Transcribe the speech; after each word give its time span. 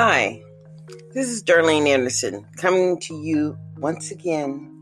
Hi, 0.00 0.40
this 1.12 1.28
is 1.28 1.42
Darlene 1.42 1.88
Anderson 1.88 2.46
coming 2.56 3.00
to 3.00 3.16
you 3.16 3.58
once 3.78 4.12
again 4.12 4.72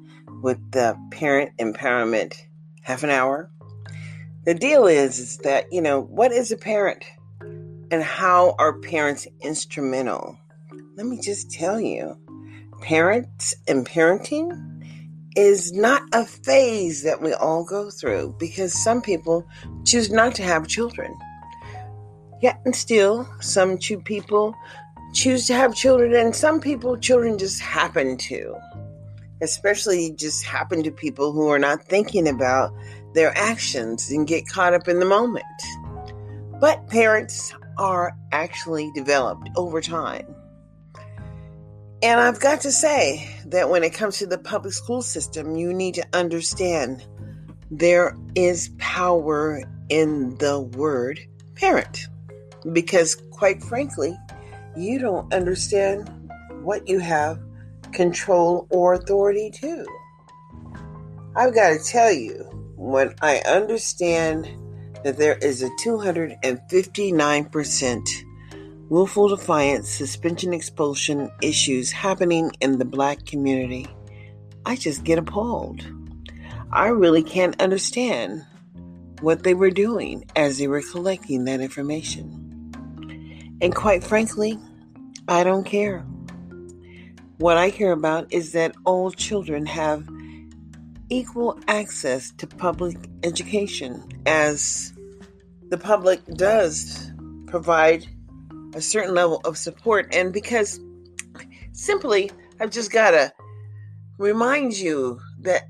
with 0.43 0.59
the 0.73 0.95
Parent 1.11 1.53
Empowerment 1.57 2.35
Half 2.83 3.03
an 3.03 3.09
Hour. 3.09 3.51
The 4.45 4.53
deal 4.53 4.87
is, 4.87 5.19
is 5.19 5.39
that, 5.39 5.73
you 5.73 5.81
know, 5.81 6.03
what 6.03 6.33
is 6.33 6.53
a 6.53 6.57
parent 6.59 7.03
and 7.91 8.03
how 8.03 8.57
are 8.59 8.79
parents 8.79 9.27
instrumental? 9.41 10.39
Let 10.97 11.07
me 11.07 11.19
just 11.19 11.51
tell 11.51 11.81
you, 11.81 12.19
parents 12.83 13.55
and 13.67 13.87
parenting 13.87 14.53
is 15.35 15.73
not 15.73 16.03
a 16.13 16.27
phase 16.27 17.05
that 17.05 17.23
we 17.23 17.33
all 17.33 17.65
go 17.65 17.89
through 17.89 18.37
because 18.39 18.85
some 18.85 19.01
people 19.01 19.47
choose 19.87 20.11
not 20.11 20.35
to 20.35 20.43
have 20.43 20.69
children. 20.69 21.17
Yet 22.43 22.61
and 22.67 22.77
still, 22.77 23.27
some 23.41 23.79
two 23.79 23.99
people 23.99 24.55
choose 25.17 25.47
to 25.47 25.55
have 25.55 25.75
children, 25.75 26.15
and 26.15 26.37
some 26.37 26.61
people, 26.61 26.97
children 26.99 27.39
just 27.39 27.61
happen 27.61 28.19
to. 28.19 28.55
Especially 29.41 30.13
just 30.13 30.45
happen 30.45 30.83
to 30.83 30.91
people 30.91 31.33
who 31.33 31.49
are 31.49 31.59
not 31.59 31.83
thinking 31.83 32.29
about 32.29 32.73
their 33.15 33.37
actions 33.37 34.11
and 34.11 34.27
get 34.27 34.47
caught 34.47 34.75
up 34.75 34.89
in 34.89 35.01
the 35.01 35.07
moment. 35.07 35.45
But 36.61 36.87
parents 36.89 37.53
are 37.79 38.15
actually 38.33 38.91
developed 38.95 39.49
over 39.57 39.81
time. 39.81 40.27
And 42.03 42.21
I've 42.21 42.41
got 42.41 42.61
to 42.63 42.71
say 42.71 43.29
that 43.47 43.71
when 43.71 43.85
it 43.85 43.95
comes 43.95 44.19
to 44.19 44.27
the 44.27 44.39
public 44.39 44.75
school 44.75 45.01
system, 45.01 45.57
you 45.57 45.73
need 45.73 45.95
to 45.95 46.07
understand 46.13 47.07
there 47.71 48.17
is 48.35 48.71
power 48.79 49.63
in 49.89 50.37
the 50.37 50.61
word 50.61 51.21
parent. 51.55 52.07
Because, 52.73 53.15
quite 53.31 53.63
frankly, 53.63 54.17
you 54.77 54.99
don't 54.99 55.33
understand 55.33 56.11
what 56.63 56.89
you 56.89 56.99
have 56.99 57.39
control 57.93 58.67
or 58.71 58.95
authority 58.95 59.51
to. 59.51 59.87
I've 61.35 61.55
got 61.55 61.71
to 61.71 61.79
tell 61.79 62.13
you, 62.13 62.45
when 62.77 63.15
I 63.23 63.39
understand 63.41 64.49
that 65.05 65.19
there 65.19 65.37
is 65.37 65.63
a 65.63 65.71
259% 65.83 68.09
willful 68.89 69.29
defiance, 69.29 69.89
suspension, 69.89 70.53
expulsion 70.53 71.31
issues 71.43 71.91
happening 71.91 72.53
in 72.61 72.79
the 72.79 72.85
black 72.85 73.27
community, 73.27 73.87
I 74.65 74.77
just 74.77 75.03
get 75.05 75.19
appalled. 75.19 75.85
I 76.73 76.89
really 76.89 77.23
can't 77.23 77.61
understand 77.61 78.45
what 79.21 79.43
they 79.43 79.55
were 79.55 79.71
doing 79.71 80.25
as 80.37 80.59
they 80.59 80.69
were 80.69 80.83
collecting 80.83 81.45
that 81.45 81.61
information. 81.61 82.46
And 83.61 83.75
quite 83.75 84.05
frankly, 84.05 84.59
I 85.29 85.45
don't 85.45 85.65
care. 85.65 86.01
What 87.39 87.57
I 87.57 87.71
care 87.71 87.93
about 87.93 88.33
is 88.33 88.53
that 88.53 88.75
all 88.85 89.11
children 89.11 89.67
have 89.67 90.09
equal 91.09 91.59
access 91.69 92.33
to 92.33 92.47
public 92.47 92.97
education, 93.23 94.03
as 94.27 94.93
the 95.69 95.79
public 95.79 96.25
does 96.27 97.13
provide 97.47 98.07
a 98.75 98.81
certain 98.81 99.15
level 99.15 99.41
of 99.45 99.57
support. 99.57 100.15
And 100.15 100.33
because 100.33 100.81
simply, 101.73 102.31
I've 102.61 102.71
just 102.71 102.91
got 102.91 103.13
to 103.13 103.33
remind 104.19 104.77
you 104.77 105.21
that 105.41 105.65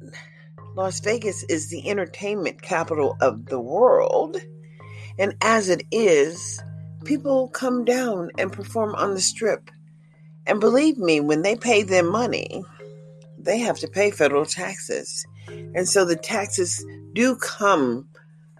Las 0.74 1.00
Vegas 1.00 1.42
is 1.44 1.68
the 1.68 1.88
entertainment 1.88 2.62
capital 2.62 3.16
of 3.20 3.46
the 3.46 3.60
world. 3.60 4.40
And 5.18 5.34
as 5.40 5.68
it 5.68 5.82
is, 5.90 6.62
people 7.06 7.48
come 7.48 7.84
down 7.84 8.30
and 8.36 8.52
perform 8.52 8.94
on 8.94 9.14
the 9.14 9.20
strip. 9.20 9.70
And 10.46 10.60
believe 10.60 10.98
me, 10.98 11.20
when 11.20 11.42
they 11.42 11.56
pay 11.56 11.82
their 11.82 12.04
money, 12.04 12.62
they 13.38 13.58
have 13.58 13.78
to 13.78 13.88
pay 13.88 14.10
federal 14.10 14.44
taxes. 14.44 15.26
And 15.48 15.88
so 15.88 16.04
the 16.04 16.16
taxes 16.16 16.84
do 17.12 17.36
come 17.36 18.08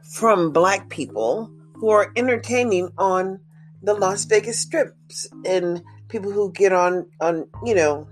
from 0.03 0.53
black 0.53 0.88
people 0.88 1.50
who 1.75 1.91
are 1.91 2.12
entertaining 2.16 2.91
on 2.97 3.41
the 3.82 3.94
Las 3.94 4.25
Vegas 4.25 4.59
strips 4.59 5.28
and 5.44 5.82
people 6.09 6.31
who 6.31 6.53
get 6.53 6.72
on 6.72 7.06
on 7.20 7.47
you 7.65 7.75
know 7.75 8.09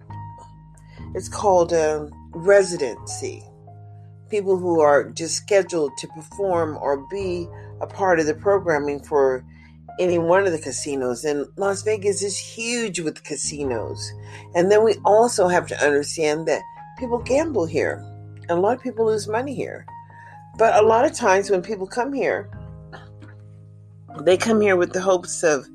it's 1.14 1.28
called 1.28 1.72
a 1.72 2.10
residency 2.32 3.42
people 4.28 4.56
who 4.56 4.80
are 4.80 5.10
just 5.10 5.36
scheduled 5.36 5.92
to 5.96 6.08
perform 6.08 6.76
or 6.80 7.06
be 7.08 7.48
a 7.80 7.86
part 7.86 8.18
of 8.18 8.26
the 8.26 8.34
programming 8.34 9.00
for 9.00 9.44
any 9.98 10.18
one 10.18 10.46
of 10.46 10.52
the 10.52 10.58
casinos. 10.58 11.24
And 11.24 11.46
Las 11.56 11.82
Vegas 11.82 12.22
is 12.22 12.38
huge 12.38 13.00
with 13.00 13.24
casinos. 13.24 14.12
And 14.54 14.70
then 14.70 14.84
we 14.84 14.96
also 15.04 15.48
have 15.48 15.66
to 15.68 15.84
understand 15.84 16.46
that 16.48 16.62
people 16.98 17.18
gamble 17.18 17.66
here. 17.66 18.04
And 18.48 18.58
a 18.58 18.60
lot 18.60 18.76
of 18.76 18.82
people 18.82 19.06
lose 19.06 19.28
money 19.28 19.54
here. 19.54 19.86
But 20.56 20.76
a 20.82 20.86
lot 20.86 21.04
of 21.04 21.12
times 21.12 21.50
when 21.50 21.62
people 21.62 21.86
come 21.86 22.12
here, 22.12 22.50
they 24.22 24.36
come 24.36 24.60
here 24.60 24.76
with 24.76 24.92
the 24.92 25.00
hopes 25.00 25.42
of 25.42 25.66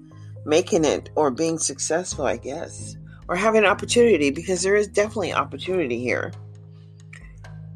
making 0.46 0.86
it 0.86 1.10
or 1.16 1.32
being 1.32 1.58
successful, 1.58 2.26
I 2.26 2.38
guess, 2.38 2.96
or 3.28 3.36
having 3.36 3.64
an 3.64 3.70
opportunity 3.70 4.32
because 4.32 4.62
there 4.62 4.76
is 4.76 4.88
definitely 4.88 5.34
opportunity 5.34 6.00
here. 6.00 6.32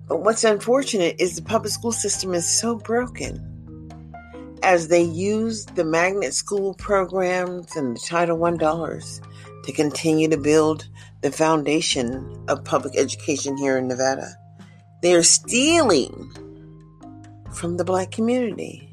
But 0.07 0.21
what's 0.21 0.43
unfortunate 0.43 1.17
is 1.19 1.35
the 1.35 1.41
public 1.41 1.71
school 1.71 1.91
system 1.91 2.33
is 2.33 2.47
so 2.47 2.75
broken 2.75 3.52
as 4.63 4.87
they 4.87 5.01
use 5.01 5.65
the 5.65 5.83
magnet 5.83 6.33
school 6.33 6.73
programs 6.75 7.75
and 7.75 7.95
the 7.95 7.99
Title 7.99 8.43
I 8.45 8.51
dollars 8.55 9.21
to 9.65 9.71
continue 9.71 10.29
to 10.29 10.37
build 10.37 10.87
the 11.21 11.31
foundation 11.31 12.43
of 12.47 12.63
public 12.63 12.97
education 12.97 13.57
here 13.57 13.77
in 13.77 13.87
Nevada. 13.87 14.35
They 15.01 15.13
are 15.13 15.23
stealing 15.23 16.31
from 17.53 17.77
the 17.77 17.83
black 17.83 18.11
community. 18.11 18.89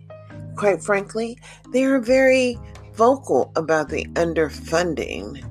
Quite 0.56 0.82
frankly, 0.82 1.38
they 1.72 1.84
are 1.84 2.00
very 2.00 2.58
vocal 2.94 3.52
about 3.56 3.88
the 3.88 4.04
underfunding 4.14 5.42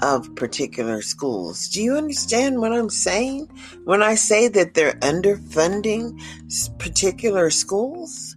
of 0.00 0.34
particular 0.36 1.02
schools. 1.02 1.68
Do 1.68 1.82
you 1.82 1.96
understand 1.96 2.60
what 2.60 2.72
I'm 2.72 2.90
saying 2.90 3.48
when 3.84 4.02
I 4.02 4.14
say 4.14 4.48
that 4.48 4.74
they're 4.74 4.92
underfunding 4.94 6.20
particular 6.78 7.50
schools? 7.50 8.27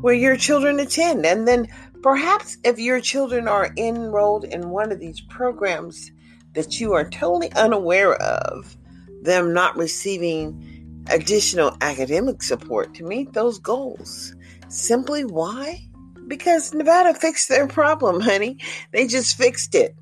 Where 0.00 0.14
your 0.14 0.36
children 0.36 0.80
attend. 0.80 1.26
And 1.26 1.46
then 1.46 1.68
perhaps 2.02 2.56
if 2.64 2.78
your 2.78 3.00
children 3.00 3.48
are 3.48 3.72
enrolled 3.76 4.44
in 4.44 4.70
one 4.70 4.92
of 4.92 5.00
these 5.00 5.20
programs 5.20 6.10
that 6.54 6.80
you 6.80 6.92
are 6.92 7.08
totally 7.08 7.52
unaware 7.52 8.14
of, 8.14 8.76
them 9.22 9.52
not 9.52 9.76
receiving 9.76 11.04
additional 11.08 11.76
academic 11.80 12.42
support 12.42 12.94
to 12.94 13.04
meet 13.04 13.32
those 13.32 13.58
goals. 13.58 14.34
Simply 14.68 15.24
why? 15.24 15.86
Because 16.26 16.72
Nevada 16.72 17.14
fixed 17.14 17.48
their 17.48 17.66
problem, 17.66 18.20
honey. 18.20 18.58
They 18.92 19.06
just 19.06 19.36
fixed 19.36 19.74
it. 19.74 19.96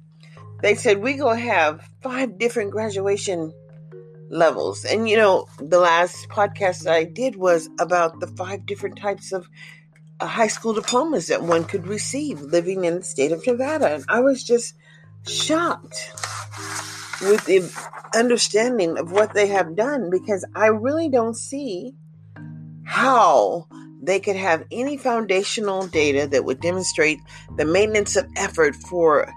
They 0.62 0.74
said 0.74 0.98
we're 0.98 1.16
going 1.16 1.38
to 1.38 1.44
have 1.44 1.88
five 2.02 2.38
different 2.38 2.72
graduation 2.72 3.52
levels. 4.30 4.84
And 4.84 5.08
you 5.08 5.16
know, 5.16 5.46
the 5.58 5.78
last 5.78 6.28
podcast 6.28 6.86
I 6.86 7.04
did 7.04 7.36
was 7.36 7.68
about 7.78 8.20
the 8.20 8.26
five 8.26 8.66
different 8.66 8.98
types 8.98 9.32
of 9.32 9.48
high 10.20 10.48
school 10.48 10.72
diplomas 10.72 11.28
that 11.28 11.42
one 11.42 11.64
could 11.64 11.86
receive 11.86 12.40
living 12.40 12.84
in 12.84 12.96
the 12.96 13.04
state 13.04 13.32
of 13.32 13.46
Nevada. 13.46 13.94
And 13.94 14.04
I 14.08 14.20
was 14.20 14.42
just 14.42 14.74
shocked 15.26 16.12
with 17.22 17.44
the 17.46 17.70
understanding 18.14 18.98
of 18.98 19.12
what 19.12 19.34
they 19.34 19.46
have 19.48 19.76
done 19.76 20.10
because 20.10 20.44
I 20.54 20.66
really 20.66 21.08
don't 21.08 21.36
see 21.36 21.94
how 22.84 23.66
they 24.00 24.20
could 24.20 24.36
have 24.36 24.64
any 24.70 24.96
foundational 24.96 25.86
data 25.86 26.26
that 26.28 26.44
would 26.44 26.60
demonstrate 26.60 27.18
the 27.56 27.64
maintenance 27.64 28.16
of 28.16 28.26
effort 28.36 28.74
for 28.76 29.32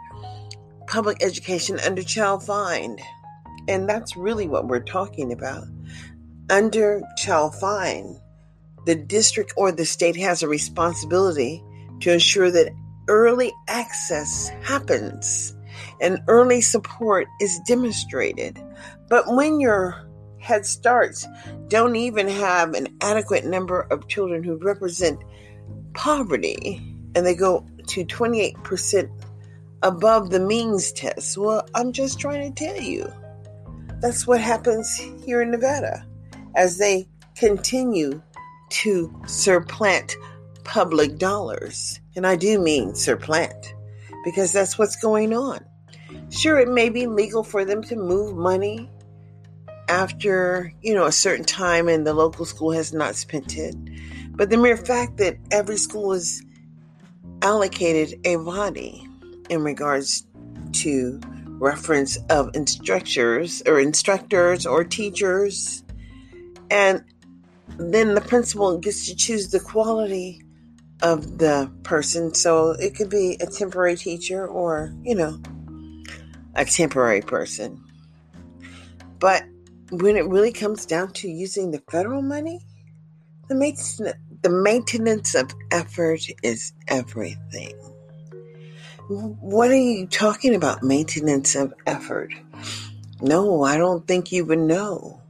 public 0.88 1.24
education 1.24 1.80
under 1.80 2.04
Child 2.04 2.44
Find. 2.44 3.02
And 3.68 3.90
that's 3.90 4.16
really 4.16 4.48
what 4.48 4.68
we're 4.68 4.84
talking 4.84 5.34
about. 5.34 5.66
Under 6.50 7.02
Child 7.18 7.56
Find, 7.56 8.20
the 8.86 8.96
district 8.96 9.54
or 9.58 9.72
the 9.72 9.86
state 9.86 10.16
has 10.16 10.42
a 10.42 10.48
responsibility 10.48 11.64
to 12.02 12.14
ensure 12.14 12.52
that 12.52 12.74
early 13.08 13.54
access 13.68 14.50
happens 14.64 15.56
and 16.00 16.20
early 16.28 16.62
support 16.62 17.28
is 17.40 17.60
demonstrated. 17.68 18.62
But 19.10 19.28
when 19.28 19.60
your 19.60 20.08
Head 20.40 20.66
Starts 20.66 21.28
don't 21.68 21.96
even 21.96 22.28
have 22.28 22.74
an 22.74 22.88
adequate 23.02 23.46
number 23.46 23.82
of 23.82 24.08
children 24.08 24.44
who 24.44 24.58
represent 24.58 25.20
poverty, 25.94 26.82
and 27.16 27.26
they 27.26 27.36
go 27.36 27.68
to 27.88 28.06
28% 28.06 29.10
above 29.84 30.30
the 30.32 30.40
means 30.40 30.92
test, 30.94 31.38
well, 31.38 31.68
I'm 31.76 31.92
just 31.92 32.20
trying 32.20 32.54
to 32.54 32.66
tell 32.66 32.82
you 32.82 33.12
that's 34.02 34.26
what 34.26 34.42
happens 34.42 34.98
here 35.24 35.44
in 35.44 35.52
Nevada 35.52 36.06
as 36.56 36.80
they 36.80 37.08
continue 37.36 38.22
to 38.72 39.14
supplant 39.28 40.16
public 40.64 41.18
dollars. 41.18 42.00
And 42.16 42.26
I 42.26 42.36
do 42.36 42.60
mean 42.60 42.96
supplant 42.96 43.74
because 44.24 44.52
that's 44.54 44.78
what's 44.78 44.96
going 44.96 45.34
on. 45.34 45.66
Sure, 46.30 46.60
it 46.60 46.70
may 46.70 46.90
be 46.90 47.08
legal 47.08 47.44
for 47.44 47.66
them 47.66 47.84
to 47.84 47.96
move 47.96 48.36
money 48.36 48.90
after, 49.88 50.72
you 50.82 50.94
know, 50.94 51.06
a 51.06 51.12
certain 51.12 51.46
time 51.46 51.88
and 51.88 52.06
the 52.06 52.14
local 52.14 52.46
school 52.46 52.72
has 52.72 52.94
not 52.94 53.16
spent 53.16 53.58
it. 53.58 53.76
But 54.32 54.50
the 54.50 54.58
mere 54.58 54.78
fact 54.78 55.18
that 55.18 55.38
every 55.52 55.78
school 55.78 56.14
is 56.14 56.44
allocated 57.42 58.20
a 58.26 58.38
body 58.38 59.08
in 59.50 59.64
regards 59.64 60.26
to 60.74 61.20
reference 61.46 62.18
of 62.30 62.50
instructors 62.56 63.62
or 63.68 63.80
instructors 63.80 64.66
or 64.66 64.84
teachers 64.84 65.84
and 66.70 67.04
then 67.90 68.14
the 68.16 68.22
principal 68.22 68.78
gets 68.78 69.08
to 69.08 69.16
choose 69.16 69.50
the 69.50 69.60
quality 69.60 70.42
of 71.02 71.38
the 71.38 71.72
person 71.84 72.34
so 72.34 72.72
it 72.72 72.96
could 72.96 73.10
be 73.10 73.38
a 73.42 73.46
temporary 73.46 73.96
teacher 73.96 74.48
or 74.48 74.94
you 75.04 75.16
know 75.16 75.42
a 76.56 76.66
temporary 76.66 77.22
person 77.22 77.82
but 79.20 79.44
when 79.92 80.16
it 80.16 80.28
really 80.28 80.52
comes 80.52 80.86
down 80.86 81.12
to 81.12 81.28
using 81.28 81.72
the 81.72 81.82
federal 81.90 82.22
money 82.22 82.60
the 83.48 83.56
maintenance, 83.56 84.16
the 84.42 84.50
maintenance 84.50 85.34
of 85.34 85.52
effort 85.72 86.22
is 86.44 86.74
everything 86.88 87.74
what 89.12 89.70
are 89.72 89.76
you 89.76 90.08
talking 90.08 90.56
about? 90.56 90.84
Maintenance 90.84 91.56
of 91.56 91.74
effort. 91.86 92.34
No, 93.22 93.64
I 93.64 93.78
don't 93.78 94.08
think 94.08 94.32
you 94.32 94.46
would 94.46 94.60
know. 94.60 95.22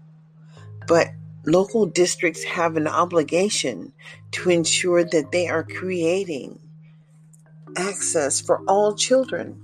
But 0.87 1.09
local 1.45 1.85
districts 1.85 2.43
have 2.43 2.77
an 2.77 2.87
obligation 2.87 3.93
to 4.31 4.49
ensure 4.49 5.03
that 5.03 5.31
they 5.31 5.47
are 5.47 5.63
creating 5.63 6.59
access 7.77 8.39
for 8.39 8.61
all 8.67 8.95
children. 8.95 9.61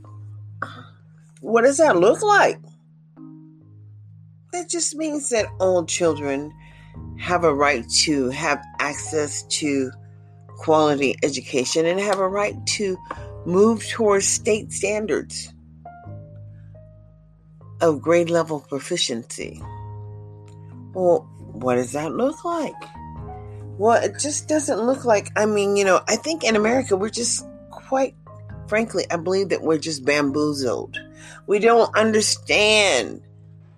What 1.41 1.63
does 1.63 1.77
that 1.77 1.97
look 1.97 2.21
like? 2.21 2.59
That 4.53 4.69
just 4.69 4.95
means 4.95 5.29
that 5.29 5.47
all 5.59 5.85
children 5.85 6.53
have 7.19 7.43
a 7.43 7.53
right 7.53 7.87
to 7.89 8.29
have 8.29 8.63
access 8.79 9.43
to 9.43 9.91
quality 10.57 11.15
education 11.21 11.85
and 11.85 11.99
have 11.99 12.19
a 12.19 12.27
right 12.27 12.55
to 12.65 12.97
move 13.45 13.87
towards 13.87 14.27
state 14.27 14.71
standards 14.71 15.53
of 17.81 18.01
grade 18.01 18.29
level 18.29 18.59
proficiency. 18.61 19.61
Well, 20.93 21.29
what 21.61 21.75
does 21.75 21.91
that 21.93 22.13
look 22.13 22.43
like? 22.43 22.75
Well, 23.77 24.01
it 24.03 24.19
just 24.19 24.47
doesn't 24.47 24.79
look 24.79 25.05
like, 25.05 25.31
I 25.35 25.45
mean, 25.45 25.75
you 25.75 25.85
know, 25.85 26.01
I 26.07 26.15
think 26.15 26.43
in 26.43 26.55
America 26.55 26.95
we're 26.95 27.09
just 27.09 27.45
quite 27.69 28.15
frankly, 28.67 29.05
I 29.09 29.17
believe 29.17 29.49
that 29.49 29.61
we're 29.61 29.77
just 29.77 30.03
bamboozled. 30.03 30.99
We 31.45 31.59
don't 31.59 31.95
understand 31.95 33.21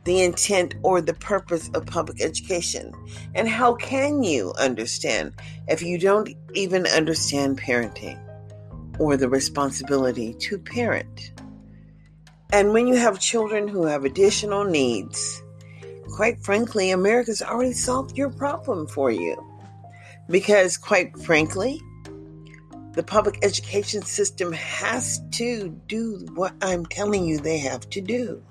the 0.06 0.22
intent 0.22 0.74
or 0.82 1.00
the 1.00 1.14
purpose 1.14 1.70
of 1.76 1.86
public 1.86 2.22
education. 2.22 2.94
And 3.36 3.48
how 3.48 3.76
can 3.76 4.24
you 4.24 4.54
understand 4.58 5.34
if 5.68 5.84
you 5.84 6.00
don't 6.00 6.30
even 6.56 6.88
understand 6.88 7.62
parenting? 7.62 8.20
or 9.00 9.16
the 9.18 9.30
responsibility 9.30 10.34
to 10.34 10.60
parent. 10.60 11.32
And 12.52 12.74
when 12.74 12.88
you 12.88 12.96
have 12.96 13.20
children 13.20 13.68
who 13.68 13.86
have 13.86 14.06
additional 14.06 14.66
needs, 14.66 15.42
quite 16.10 16.40
frankly, 16.44 16.92
America's 16.92 17.42
already 17.42 17.74
solved 17.74 18.18
your 18.18 18.30
problem 18.30 18.88
for 18.88 19.12
you. 19.12 19.38
Because, 20.30 20.78
quite 20.78 21.18
frankly, 21.20 21.82
the 22.94 23.04
public 23.04 23.40
education 23.44 24.02
system 24.04 24.52
has 24.54 25.22
to 25.32 25.70
do 25.88 26.26
what 26.36 26.54
I'm 26.62 26.86
telling 26.86 27.26
you 27.26 27.40
they 27.40 27.60
have 27.60 27.90
to 27.92 28.02
do. 28.02 28.44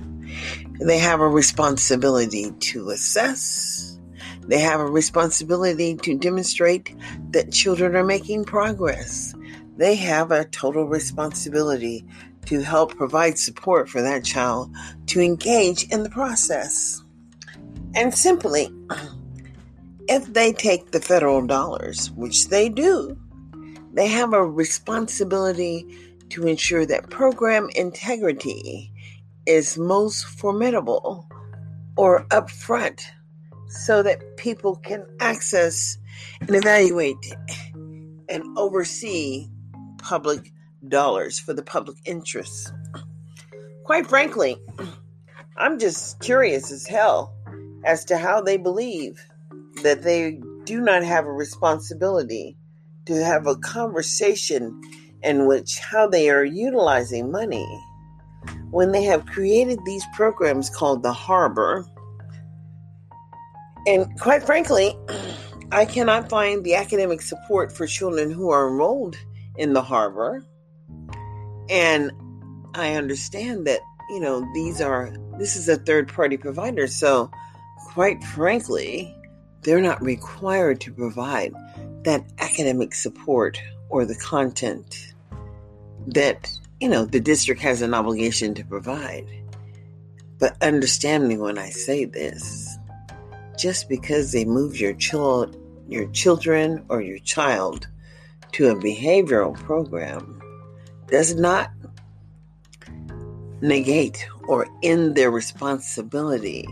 They 0.80 0.98
have 0.98 1.20
a 1.20 1.28
responsibility 1.28 2.50
to 2.50 2.90
assess, 2.90 3.98
they 4.46 4.58
have 4.58 4.80
a 4.80 4.86
responsibility 4.86 5.94
to 5.96 6.16
demonstrate 6.16 6.94
that 7.30 7.52
children 7.52 7.94
are 7.94 8.04
making 8.04 8.44
progress 8.44 9.34
they 9.78 9.94
have 9.94 10.32
a 10.32 10.44
total 10.44 10.86
responsibility 10.86 12.04
to 12.46 12.60
help 12.60 12.96
provide 12.96 13.38
support 13.38 13.88
for 13.88 14.02
that 14.02 14.24
child 14.24 14.74
to 15.06 15.20
engage 15.20 15.84
in 15.84 16.02
the 16.02 16.10
process. 16.10 17.00
And 17.94 18.14
simply, 18.14 18.68
if 20.08 20.32
they 20.32 20.52
take 20.52 20.90
the 20.90 21.00
federal 21.00 21.46
dollars, 21.46 22.10
which 22.12 22.48
they 22.48 22.68
do, 22.68 23.16
they 23.92 24.06
have 24.08 24.32
a 24.32 24.44
responsibility 24.44 25.86
to 26.30 26.46
ensure 26.46 26.86
that 26.86 27.10
program 27.10 27.68
integrity 27.74 28.92
is 29.46 29.78
most 29.78 30.24
formidable 30.26 31.28
or 31.96 32.24
upfront 32.26 33.02
so 33.68 34.02
that 34.02 34.36
people 34.36 34.76
can 34.76 35.04
access 35.20 35.98
and 36.40 36.54
evaluate 36.54 37.16
and 38.28 38.44
oversee 38.56 39.48
public 39.98 40.52
dollars 40.86 41.38
for 41.38 41.52
the 41.52 41.62
public 41.62 41.96
interest. 42.04 42.72
Quite 43.84 44.06
frankly, 44.06 44.56
I'm 45.56 45.78
just 45.78 46.20
curious 46.20 46.70
as 46.70 46.86
hell 46.86 47.34
as 47.84 48.04
to 48.04 48.18
how 48.18 48.40
they 48.40 48.56
believe 48.56 49.24
that 49.82 50.02
they 50.02 50.40
do 50.64 50.80
not 50.80 51.02
have 51.02 51.24
a 51.24 51.32
responsibility 51.32 52.56
to 53.06 53.24
have 53.24 53.46
a 53.46 53.56
conversation 53.56 54.80
in 55.22 55.46
which 55.46 55.78
how 55.78 56.06
they 56.06 56.30
are 56.30 56.44
utilizing 56.44 57.30
money 57.30 57.66
when 58.70 58.92
they 58.92 59.02
have 59.02 59.26
created 59.26 59.78
these 59.84 60.04
programs 60.14 60.70
called 60.70 61.02
the 61.02 61.12
harbor 61.12 61.86
and 63.86 64.06
quite 64.20 64.44
frankly 64.44 64.96
i 65.72 65.84
cannot 65.84 66.28
find 66.28 66.64
the 66.64 66.74
academic 66.74 67.20
support 67.20 67.72
for 67.72 67.86
children 67.86 68.30
who 68.30 68.50
are 68.50 68.68
enrolled 68.68 69.16
in 69.58 69.72
the 69.72 69.82
harbor. 69.82 70.46
And 71.68 72.12
I 72.74 72.94
understand 72.94 73.66
that, 73.66 73.80
you 74.08 74.20
know, 74.20 74.48
these 74.54 74.80
are, 74.80 75.12
this 75.38 75.56
is 75.56 75.68
a 75.68 75.76
third 75.76 76.08
party 76.08 76.38
provider. 76.38 76.86
So, 76.86 77.30
quite 77.88 78.22
frankly, 78.22 79.16
they're 79.62 79.80
not 79.80 80.02
required 80.02 80.78
to 80.82 80.92
provide 80.92 81.54
that 82.02 82.22
academic 82.38 82.94
support 82.94 83.60
or 83.88 84.04
the 84.04 84.14
content 84.14 85.14
that, 86.06 86.50
you 86.80 86.88
know, 86.88 87.06
the 87.06 87.18
district 87.18 87.62
has 87.62 87.80
an 87.80 87.94
obligation 87.94 88.54
to 88.54 88.64
provide. 88.64 89.26
But 90.38 90.62
understand 90.62 91.26
me 91.26 91.38
when 91.38 91.56
I 91.56 91.70
say 91.70 92.04
this. 92.04 92.76
Just 93.58 93.88
because 93.88 94.32
they 94.32 94.44
move 94.44 94.78
your 94.78 94.92
child, 94.92 95.56
your 95.88 96.08
children 96.10 96.84
or 96.90 97.00
your 97.00 97.18
child 97.20 97.88
to 98.52 98.68
a 98.68 98.76
behavioral 98.76 99.54
program 99.54 100.42
does 101.06 101.34
not 101.34 101.70
negate 103.62 104.28
or 104.46 104.66
end 104.82 105.16
their 105.16 105.30
responsibility 105.30 106.68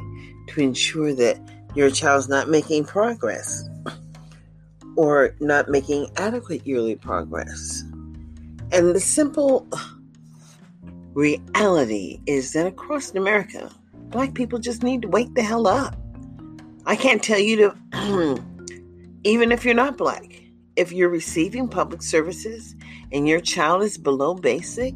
ensure 0.61 1.15
that 1.15 1.39
your 1.75 1.91
child's 1.91 2.29
not 2.29 2.49
making 2.49 2.85
progress 2.85 3.69
or 4.97 5.35
not 5.41 5.69
making 5.69 6.11
adequate 6.17 6.67
yearly 6.67 6.97
progress. 6.97 7.83
And 8.73 8.95
the 8.95 9.01
simple 9.01 9.69
reality 11.13 12.21
is 12.27 12.53
that 12.53 12.67
across 12.67 13.15
America, 13.15 13.71
black 14.09 14.35
people 14.35 14.59
just 14.59 14.83
need 14.83 15.03
to 15.03 15.09
wake 15.09 15.35
the 15.35 15.43
hell 15.43 15.67
up. 15.67 15.97
I 16.87 16.97
can't 16.97 17.23
tell 17.23 17.39
you 17.39 17.75
to, 17.93 18.43
even 19.25 19.53
if 19.53 19.65
you're 19.65 19.75
not 19.75 19.97
black, 19.97 20.43
if 20.77 20.93
you're 20.93 21.09
receiving 21.09 21.69
public 21.69 22.03
services 22.03 22.75
and 23.13 23.27
your 23.27 23.41
child 23.41 23.83
is 23.83 23.99
below 23.99 24.35
basic 24.35 24.95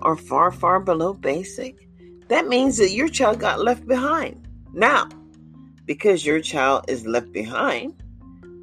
or 0.00 0.16
far, 0.16 0.50
far 0.50 0.80
below 0.80 1.14
basic, 1.14 1.88
that 2.28 2.48
means 2.48 2.76
that 2.78 2.90
your 2.90 3.08
child 3.08 3.38
got 3.38 3.60
left 3.60 3.86
behind. 3.86 4.45
Now, 4.76 5.08
because 5.86 6.26
your 6.26 6.42
child 6.42 6.84
is 6.86 7.06
left 7.06 7.32
behind, 7.32 7.94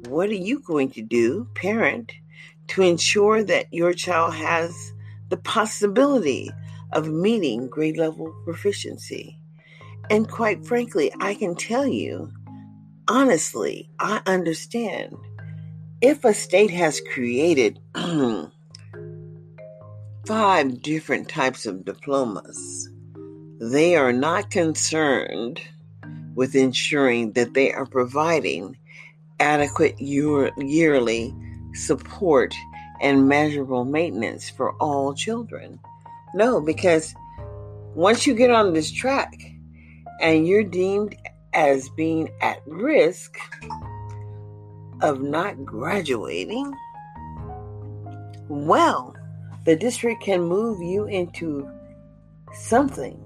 what 0.06 0.30
are 0.30 0.32
you 0.32 0.60
going 0.60 0.92
to 0.92 1.02
do, 1.02 1.48
parent, 1.56 2.12
to 2.68 2.82
ensure 2.82 3.42
that 3.42 3.66
your 3.74 3.92
child 3.92 4.34
has 4.34 4.92
the 5.30 5.36
possibility 5.38 6.52
of 6.92 7.08
meeting 7.08 7.66
grade 7.66 7.96
level 7.96 8.32
proficiency? 8.44 9.40
And 10.08 10.30
quite 10.30 10.64
frankly, 10.64 11.10
I 11.20 11.34
can 11.34 11.56
tell 11.56 11.84
you, 11.84 12.32
honestly, 13.08 13.90
I 13.98 14.20
understand 14.24 15.16
if 16.00 16.24
a 16.24 16.32
state 16.32 16.70
has 16.70 17.02
created 17.12 17.80
five 20.26 20.80
different 20.80 21.28
types 21.28 21.66
of 21.66 21.84
diplomas, 21.84 22.88
they 23.58 23.96
are 23.96 24.12
not 24.12 24.52
concerned 24.52 25.60
with 26.34 26.54
ensuring 26.54 27.32
that 27.32 27.54
they 27.54 27.72
are 27.72 27.86
providing 27.86 28.76
adequate 29.40 30.00
year- 30.00 30.52
yearly 30.58 31.34
support 31.74 32.54
and 33.00 33.28
measurable 33.28 33.84
maintenance 33.84 34.48
for 34.50 34.72
all 34.74 35.14
children. 35.14 35.78
No, 36.34 36.60
because 36.60 37.14
once 37.94 38.26
you 38.26 38.34
get 38.34 38.50
on 38.50 38.72
this 38.72 38.90
track 38.90 39.34
and 40.20 40.46
you're 40.46 40.64
deemed 40.64 41.16
as 41.52 41.88
being 41.90 42.28
at 42.40 42.60
risk 42.66 43.38
of 45.00 45.22
not 45.22 45.64
graduating, 45.64 46.72
well, 48.48 49.14
the 49.64 49.76
district 49.76 50.22
can 50.22 50.42
move 50.42 50.82
you 50.82 51.04
into 51.04 51.68
something. 52.52 53.23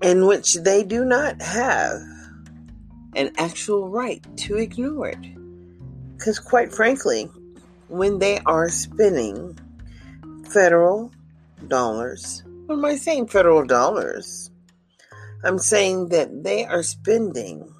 in 0.00 0.26
which 0.26 0.54
they 0.54 0.82
do 0.82 1.04
not 1.04 1.40
have 1.42 2.00
an 3.14 3.30
actual 3.36 3.90
right 3.90 4.24
to 4.38 4.56
ignore 4.56 5.08
it. 5.08 6.16
Because, 6.16 6.38
quite 6.38 6.72
frankly, 6.72 7.28
when 7.88 8.18
they 8.18 8.38
are 8.46 8.70
spending 8.70 9.58
federal 10.48 11.12
dollars, 11.68 12.42
what 12.64 12.76
am 12.76 12.84
I 12.86 12.96
saying 12.96 13.26
federal 13.26 13.66
dollars? 13.66 14.50
I'm 15.44 15.58
saying 15.58 16.08
that 16.08 16.42
they 16.42 16.64
are 16.64 16.82
spending 16.82 17.72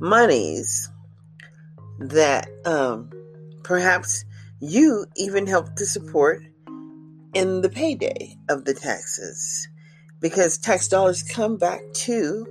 monies 0.00 0.90
that 1.98 2.48
um, 2.64 3.10
perhaps 3.62 4.24
you 4.60 5.06
even 5.16 5.46
help 5.46 5.74
to 5.76 5.86
support 5.86 6.42
in 7.32 7.62
the 7.62 7.70
payday 7.70 8.36
of 8.48 8.64
the 8.64 8.74
taxes. 8.74 9.68
Because 10.20 10.58
tax 10.58 10.88
dollars 10.88 11.22
come 11.22 11.56
back 11.56 11.80
to 11.94 12.46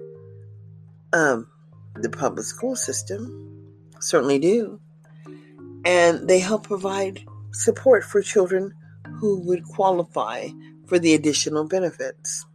um, 1.14 1.48
the 1.96 2.10
public 2.10 2.46
school 2.46 2.76
system, 2.76 3.68
certainly 4.00 4.40
do, 4.40 4.80
and 5.86 6.28
they 6.28 6.40
help 6.40 6.64
provide 6.64 7.24
support 7.52 8.04
for 8.04 8.22
children 8.22 8.74
who 9.18 9.40
would 9.42 9.64
qualify 9.66 10.48
for 10.88 10.98
the 10.98 11.14
additional 11.14 11.68
benefits. 11.68 12.46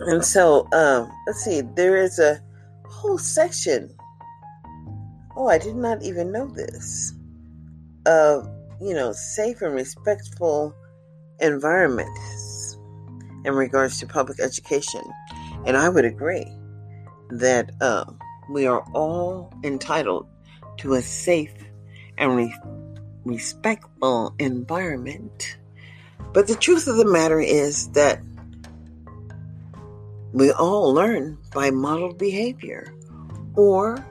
And 0.00 0.24
so, 0.24 0.68
um, 0.72 1.10
let's 1.26 1.44
see, 1.44 1.60
there 1.60 1.96
is 1.96 2.18
a 2.18 2.40
whole 2.86 3.18
section. 3.18 3.94
Oh, 5.36 5.48
I 5.48 5.58
did 5.58 5.76
not 5.76 6.02
even 6.02 6.32
know 6.32 6.48
this. 6.48 7.14
Of 8.04 8.48
you 8.82 8.94
know, 8.94 9.12
safe 9.12 9.62
and 9.62 9.74
respectful 9.74 10.74
environments 11.38 12.76
in 13.44 13.54
regards 13.54 14.00
to 14.00 14.06
public 14.06 14.40
education. 14.40 15.02
And 15.64 15.76
I 15.76 15.88
would 15.88 16.04
agree 16.04 16.52
that 17.30 17.70
uh, 17.80 18.04
we 18.50 18.66
are 18.66 18.84
all 18.92 19.52
entitled 19.62 20.26
to 20.78 20.94
a 20.94 21.02
safe 21.02 21.54
and 22.18 22.36
re- 22.36 22.54
respectful 23.24 24.34
environment. 24.40 25.58
But 26.32 26.48
the 26.48 26.56
truth 26.56 26.88
of 26.88 26.96
the 26.96 27.04
matter 27.04 27.40
is 27.40 27.88
that 27.90 28.20
we 30.32 30.50
all 30.52 30.92
learn 30.92 31.38
by 31.52 31.70
modeled 31.70 32.18
behavior, 32.18 32.94
or 33.54 34.04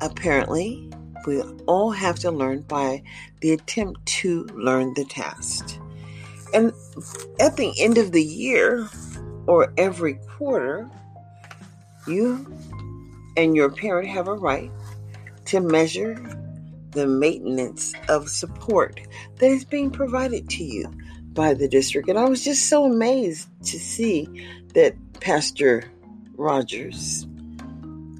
apparently 0.00 0.90
we 1.26 1.42
all 1.66 1.90
have 1.90 2.18
to 2.20 2.30
learn 2.30 2.62
by 2.62 3.02
the 3.40 3.52
attempt 3.52 4.04
to 4.06 4.44
learn 4.54 4.94
the 4.94 5.04
task. 5.04 5.78
And 6.54 6.72
at 7.38 7.56
the 7.56 7.72
end 7.78 7.98
of 7.98 8.12
the 8.12 8.22
year 8.22 8.88
or 9.46 9.72
every 9.76 10.14
quarter, 10.14 10.88
you 12.06 12.46
and 13.36 13.54
your 13.54 13.70
parent 13.70 14.08
have 14.08 14.28
a 14.28 14.34
right 14.34 14.70
to 15.46 15.60
measure 15.60 16.14
the 16.92 17.06
maintenance 17.06 17.92
of 18.08 18.28
support 18.28 19.00
that 19.36 19.46
is 19.46 19.64
being 19.64 19.90
provided 19.90 20.48
to 20.50 20.64
you 20.64 20.90
by 21.32 21.54
the 21.54 21.68
district. 21.68 22.08
And 22.08 22.18
I 22.18 22.28
was 22.28 22.44
just 22.44 22.68
so 22.68 22.84
amazed 22.84 23.48
to 23.64 23.78
see 23.78 24.28
that 24.74 24.94
Pastor 25.20 25.90
Rogers 26.34 27.26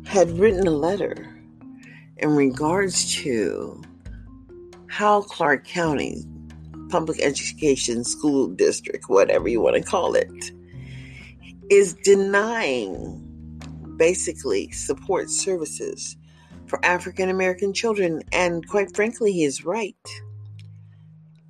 had 0.05 0.31
written 0.39 0.67
a 0.67 0.73
letter 0.73 1.37
in 2.19 2.31
regards 2.31 3.15
to 3.17 3.83
how 4.89 5.23
Clark 5.23 5.67
County 5.67 6.25
Public 6.91 7.21
Education 7.23 8.05
School 8.05 8.49
District, 8.49 9.05
whatever 9.09 9.49
you 9.49 9.61
want 9.61 9.77
to 9.77 9.83
call 9.83 10.15
it, 10.15 10.51
is 11.71 11.95
denying 12.03 13.27
basically 13.97 14.71
support 14.73 15.31
services 15.31 16.17
for 16.67 16.85
African 16.85 17.29
American 17.29 17.73
children. 17.73 18.23
And 18.33 18.67
quite 18.69 18.95
frankly, 18.95 19.33
he 19.33 19.45
is 19.45 19.65
right. 19.65 19.95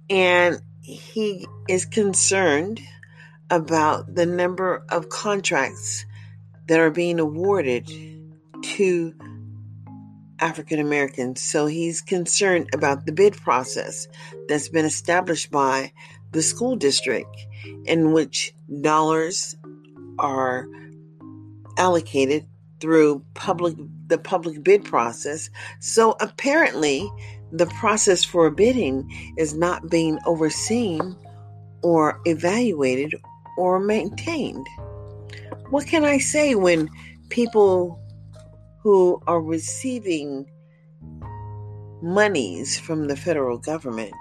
And 0.08 0.60
he 0.90 1.46
is 1.68 1.84
concerned 1.84 2.80
about 3.50 4.14
the 4.14 4.26
number 4.26 4.84
of 4.88 5.08
contracts 5.08 6.04
that 6.66 6.78
are 6.78 6.90
being 6.90 7.18
awarded 7.18 7.90
to 8.62 9.14
African 10.38 10.78
Americans, 10.78 11.42
so 11.42 11.66
he's 11.66 12.00
concerned 12.00 12.70
about 12.72 13.04
the 13.04 13.12
bid 13.12 13.34
process 13.34 14.08
that's 14.48 14.68
been 14.68 14.84
established 14.84 15.50
by 15.50 15.92
the 16.32 16.42
school 16.42 16.76
district 16.76 17.36
in 17.84 18.12
which 18.12 18.54
dollars 18.80 19.56
are 20.18 20.66
allocated 21.76 22.46
through 22.80 23.24
public 23.34 23.76
the 24.06 24.18
public 24.18 24.62
bid 24.62 24.84
process. 24.84 25.50
So 25.78 26.16
apparently 26.20 27.10
the 27.52 27.66
process 27.66 28.24
for 28.24 28.46
a 28.46 28.52
bidding 28.52 29.10
is 29.36 29.54
not 29.54 29.90
being 29.90 30.18
overseen 30.26 31.16
or 31.82 32.20
evaluated 32.24 33.14
or 33.56 33.80
maintained. 33.80 34.66
What 35.70 35.86
can 35.86 36.04
I 36.04 36.18
say 36.18 36.54
when 36.54 36.88
people 37.28 38.00
who 38.78 39.22
are 39.26 39.40
receiving 39.40 40.50
monies 42.02 42.78
from 42.78 43.08
the 43.08 43.16
federal 43.16 43.58
government 43.58 44.12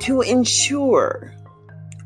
to 0.00 0.20
ensure 0.20 1.32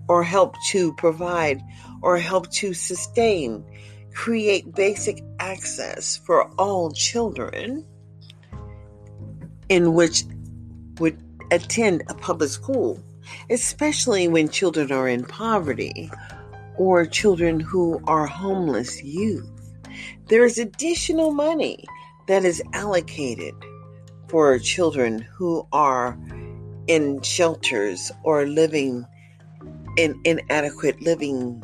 or 0.09 0.23
help 0.23 0.55
to 0.71 0.93
provide 0.95 1.63
or 2.03 2.19
help 2.19 2.51
to 2.51 2.75
sustain, 2.75 3.65
create 4.13 4.75
basic 4.75 5.23
access 5.39 6.17
for 6.17 6.51
all 6.59 6.91
children 6.91 7.85
in 9.69 9.95
which 9.95 10.25
would 11.01 11.19
attend 11.51 12.03
a 12.09 12.15
public 12.15 12.51
school, 12.51 13.03
especially 13.51 14.29
when 14.29 14.49
children 14.49 14.93
are 14.93 15.09
in 15.09 15.25
poverty 15.25 16.11
or 16.77 17.07
children 17.07 17.61
who 17.61 18.01
are 18.07 18.27
homeless 18.27 19.03
youth. 19.03 19.49
There 20.29 20.45
is 20.45 20.59
additional 20.59 21.33
money 21.33 21.85
that 22.27 22.45
is 22.45 22.63
allocated 22.73 23.55
for 24.29 24.59
children 24.59 25.21
who 25.21 25.67
are 25.73 26.19
in 26.87 27.21
shelters 27.23 28.13
or 28.25 28.47
living 28.47 29.07
in 29.97 30.21
inadequate 30.25 31.01
living 31.03 31.63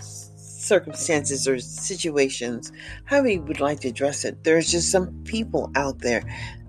circumstances 0.00 1.48
or 1.48 1.58
situations, 1.58 2.70
however 3.04 3.28
you 3.28 3.42
would 3.42 3.60
like 3.60 3.80
to 3.80 3.88
address 3.88 4.24
it. 4.24 4.44
There's 4.44 4.70
just 4.70 4.90
some 4.90 5.22
people 5.24 5.70
out 5.74 6.00
there 6.00 6.22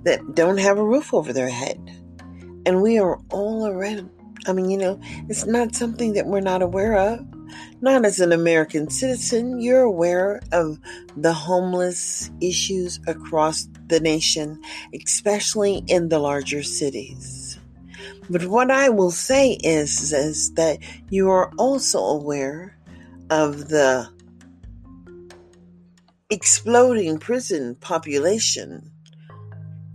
that 0.03 0.35
don't 0.35 0.57
have 0.57 0.77
a 0.77 0.83
roof 0.83 1.13
over 1.13 1.33
their 1.33 1.49
head. 1.49 1.79
And 2.65 2.81
we 2.81 2.99
are 2.99 3.19
all 3.31 3.67
around. 3.67 4.09
I 4.47 4.53
mean, 4.53 4.69
you 4.69 4.77
know, 4.77 4.99
it's 5.27 5.45
not 5.45 5.75
something 5.75 6.13
that 6.13 6.27
we're 6.27 6.39
not 6.39 6.61
aware 6.61 6.95
of. 6.95 7.19
Not 7.81 8.05
as 8.05 8.19
an 8.19 8.31
American 8.31 8.89
citizen, 8.89 9.59
you're 9.59 9.81
aware 9.81 10.41
of 10.51 10.79
the 11.17 11.33
homeless 11.33 12.29
issues 12.41 12.99
across 13.07 13.67
the 13.87 13.99
nation, 13.99 14.61
especially 14.93 15.83
in 15.87 16.09
the 16.09 16.19
larger 16.19 16.61
cities. 16.61 17.59
But 18.29 18.45
what 18.45 18.69
I 18.69 18.89
will 18.89 19.11
say 19.11 19.53
is, 19.63 20.13
is 20.13 20.53
that 20.53 20.77
you 21.09 21.29
are 21.29 21.51
also 21.57 21.99
aware 21.99 22.77
of 23.29 23.69
the 23.69 24.07
exploding 26.29 27.17
prison 27.17 27.75
population 27.75 28.91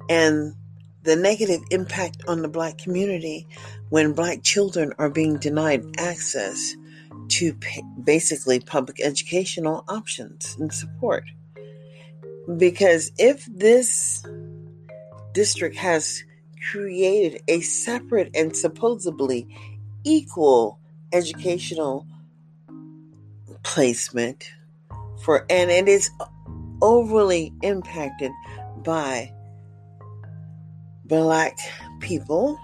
and 0.09 0.55
the 1.03 1.17
negative 1.17 1.61
impact 1.71 2.23
on 2.27 2.43
the 2.43 2.49
black 2.49 2.79
community 2.79 3.47
when 3.91 4.13
black 4.13 4.43
children 4.43 4.93
are 4.99 5.11
being 5.11 5.37
denied 5.37 5.85
access 5.99 6.75
to 7.29 7.57
basically 8.03 8.61
public 8.61 9.01
educational 9.01 9.85
options 9.89 10.57
and 10.59 10.73
support. 10.73 11.25
Because 12.57 13.13
if 13.19 13.47
this 13.47 14.25
district 15.33 15.77
has 15.77 16.25
created 16.71 17.43
a 17.49 17.61
separate 17.61 18.31
and 18.35 18.57
supposedly 18.57 19.47
equal 20.05 20.79
educational 21.13 22.07
placement 23.63 24.51
for 25.23 25.47
and 25.49 25.71
it 25.71 25.89
is 25.89 26.11
overly 26.83 27.53
impacted 27.63 28.31
by 28.83 29.33
black 31.05 31.57
people 32.01 32.59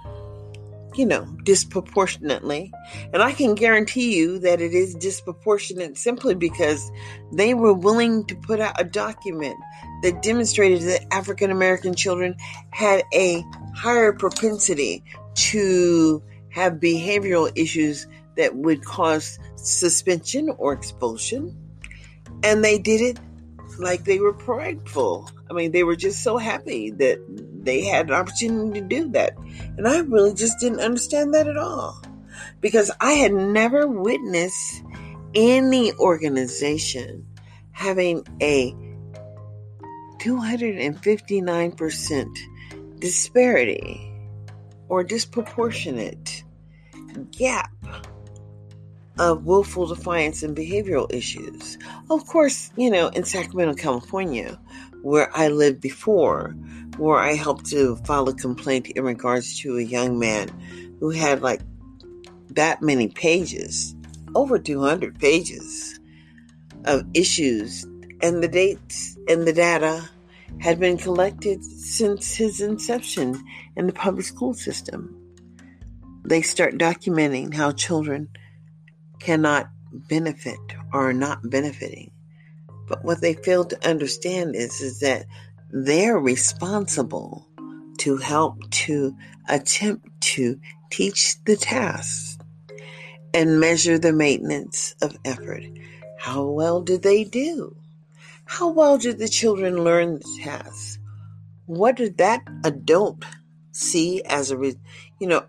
you 0.94 1.06
know 1.06 1.24
disproportionately 1.44 2.72
and 3.12 3.22
i 3.22 3.32
can 3.32 3.54
guarantee 3.54 4.16
you 4.16 4.38
that 4.38 4.60
it 4.60 4.72
is 4.72 4.94
disproportionate 4.96 5.96
simply 5.96 6.34
because 6.34 6.90
they 7.32 7.54
were 7.54 7.72
willing 7.72 8.24
to 8.26 8.34
put 8.34 8.60
out 8.60 8.80
a 8.80 8.84
document 8.84 9.56
that 10.02 10.20
demonstrated 10.22 10.82
that 10.82 11.04
african 11.12 11.50
american 11.50 11.94
children 11.94 12.34
had 12.70 13.04
a 13.14 13.44
higher 13.74 14.12
propensity 14.12 15.04
to 15.34 16.22
have 16.48 16.74
behavioral 16.74 17.50
issues 17.54 18.08
that 18.36 18.56
would 18.56 18.84
cause 18.84 19.38
suspension 19.54 20.50
or 20.58 20.72
expulsion 20.72 21.56
and 22.42 22.64
they 22.64 22.78
did 22.78 23.00
it 23.00 23.18
like 23.78 24.04
they 24.04 24.18
were 24.18 24.32
prideful. 24.32 25.30
I 25.50 25.54
mean, 25.54 25.72
they 25.72 25.84
were 25.84 25.96
just 25.96 26.22
so 26.22 26.36
happy 26.36 26.90
that 26.92 27.18
they 27.64 27.84
had 27.84 28.08
an 28.08 28.14
opportunity 28.14 28.80
to 28.80 28.86
do 28.86 29.08
that. 29.10 29.36
And 29.76 29.86
I 29.86 29.98
really 29.98 30.34
just 30.34 30.58
didn't 30.58 30.80
understand 30.80 31.34
that 31.34 31.48
at 31.48 31.56
all 31.56 32.02
because 32.60 32.90
I 33.00 33.12
had 33.12 33.32
never 33.32 33.86
witnessed 33.86 34.82
any 35.34 35.92
organization 35.94 37.26
having 37.72 38.26
a 38.42 38.74
259% 40.18 42.38
disparity 42.98 44.12
or 44.88 45.04
disproportionate 45.04 46.42
gap 47.30 47.70
of 49.18 49.44
willful 49.44 49.86
defiance 49.86 50.42
and 50.42 50.56
behavioral 50.56 51.12
issues. 51.12 51.76
Of 52.10 52.26
course, 52.26 52.70
you 52.76 52.90
know, 52.90 53.08
in 53.08 53.24
Sacramento, 53.24 53.74
California, 53.74 54.58
where 55.02 55.30
I 55.36 55.48
lived 55.48 55.80
before, 55.80 56.54
where 56.96 57.18
I 57.18 57.34
helped 57.34 57.66
to 57.66 57.96
file 58.04 58.28
a 58.28 58.34
complaint 58.34 58.88
in 58.88 59.04
regards 59.04 59.58
to 59.60 59.78
a 59.78 59.82
young 59.82 60.18
man 60.18 60.48
who 61.00 61.10
had 61.10 61.42
like 61.42 61.60
that 62.50 62.82
many 62.82 63.08
pages, 63.08 63.94
over 64.34 64.58
200 64.58 65.18
pages 65.18 65.98
of 66.84 67.06
issues, 67.14 67.84
and 68.22 68.42
the 68.42 68.48
dates 68.48 69.16
and 69.28 69.46
the 69.46 69.52
data 69.52 70.08
had 70.58 70.78
been 70.78 70.98
collected 70.98 71.64
since 71.64 72.34
his 72.34 72.60
inception 72.60 73.42
in 73.76 73.86
the 73.86 73.92
public 73.92 74.26
school 74.26 74.52
system. 74.52 75.16
They 76.24 76.42
start 76.42 76.76
documenting 76.76 77.54
how 77.54 77.72
children 77.72 78.28
cannot 79.20 79.70
benefit 79.92 80.58
or 80.92 81.10
are 81.10 81.12
not 81.12 81.48
benefiting. 81.48 82.10
But 82.90 83.04
what 83.04 83.20
they 83.20 83.34
fail 83.34 83.64
to 83.66 83.88
understand 83.88 84.56
is, 84.56 84.80
is 84.80 84.98
that 84.98 85.24
they're 85.70 86.18
responsible 86.18 87.46
to 87.98 88.16
help 88.16 88.68
to 88.70 89.16
attempt 89.48 90.20
to 90.20 90.58
teach 90.90 91.36
the 91.44 91.54
tasks 91.54 92.36
and 93.32 93.60
measure 93.60 93.96
the 93.96 94.12
maintenance 94.12 94.96
of 95.00 95.16
effort. 95.24 95.62
How 96.18 96.44
well 96.44 96.82
did 96.82 97.02
they 97.02 97.22
do? 97.22 97.76
How 98.44 98.70
well 98.70 98.98
did 98.98 99.18
the 99.18 99.28
children 99.28 99.84
learn 99.84 100.14
the 100.14 100.40
tasks? 100.42 100.98
What 101.66 101.96
did 101.96 102.18
that 102.18 102.42
adult 102.64 103.24
see 103.70 104.20
as 104.24 104.50
a, 104.50 104.56
you 105.20 105.28
know, 105.28 105.46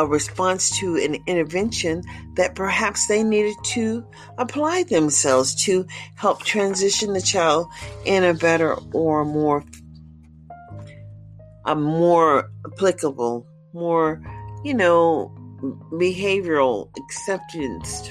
a 0.00 0.06
response 0.06 0.78
to 0.78 0.96
an 0.96 1.16
intervention 1.26 2.02
that 2.36 2.54
perhaps 2.54 3.06
they 3.06 3.22
needed 3.22 3.56
to 3.62 4.04
apply 4.38 4.82
themselves 4.84 5.54
to 5.64 5.86
help 6.14 6.42
transition 6.42 7.12
the 7.12 7.20
child 7.20 7.66
in 8.04 8.24
a 8.24 8.32
better 8.32 8.74
or 8.94 9.24
more 9.24 9.62
a 11.66 11.76
more 11.76 12.50
applicable, 12.66 13.46
more, 13.74 14.22
you 14.64 14.72
know, 14.72 15.30
behavioral 15.92 16.88
acceptance 16.96 18.10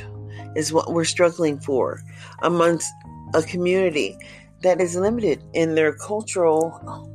is 0.55 0.71
what 0.71 0.93
we're 0.93 1.03
struggling 1.03 1.59
for 1.59 1.99
amongst 2.43 2.91
a 3.33 3.41
community 3.41 4.15
that 4.61 4.79
is 4.79 4.95
limited 4.95 5.43
in 5.53 5.73
their 5.73 5.93
cultural 5.93 7.09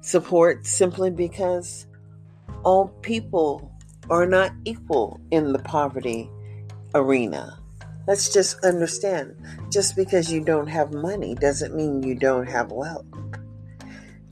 support 0.00 0.66
simply 0.66 1.10
because 1.10 1.86
all 2.64 2.88
people 3.02 3.69
are 4.10 4.26
not 4.26 4.52
equal 4.64 5.20
in 5.30 5.52
the 5.52 5.58
poverty 5.60 6.28
arena. 6.94 7.56
Let's 8.06 8.32
just 8.32 8.64
understand 8.64 9.36
just 9.70 9.94
because 9.94 10.32
you 10.32 10.42
don't 10.42 10.66
have 10.66 10.92
money 10.92 11.34
doesn't 11.36 11.76
mean 11.76 12.02
you 12.02 12.16
don't 12.16 12.48
have 12.48 12.72
wealth. 12.72 13.06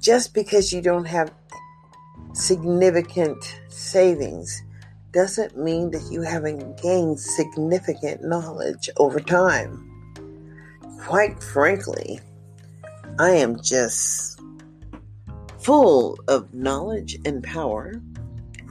Just 0.01 0.35
because 0.35 0.73
you 0.73 0.83
don't 0.83 1.05
have 1.05 1.33
significant 2.33 3.61
savings 3.69 4.63
doesn't 5.13 5.57
mean 5.57 5.91
that 5.93 6.11
you 6.11 6.23
haven't 6.23 6.81
gained 6.83 7.19
significant 7.19 8.23
knowledge 8.25 8.91
over 8.97 9.21
time. 9.21 9.85
Quite 11.01 11.43
frankly, 11.43 12.21
I 13.19 13.31
am 13.31 13.61
just 13.63 14.41
full 15.59 16.19
of 16.29 16.53
knowledge 16.53 17.19
and 17.25 17.43
power 17.43 18.01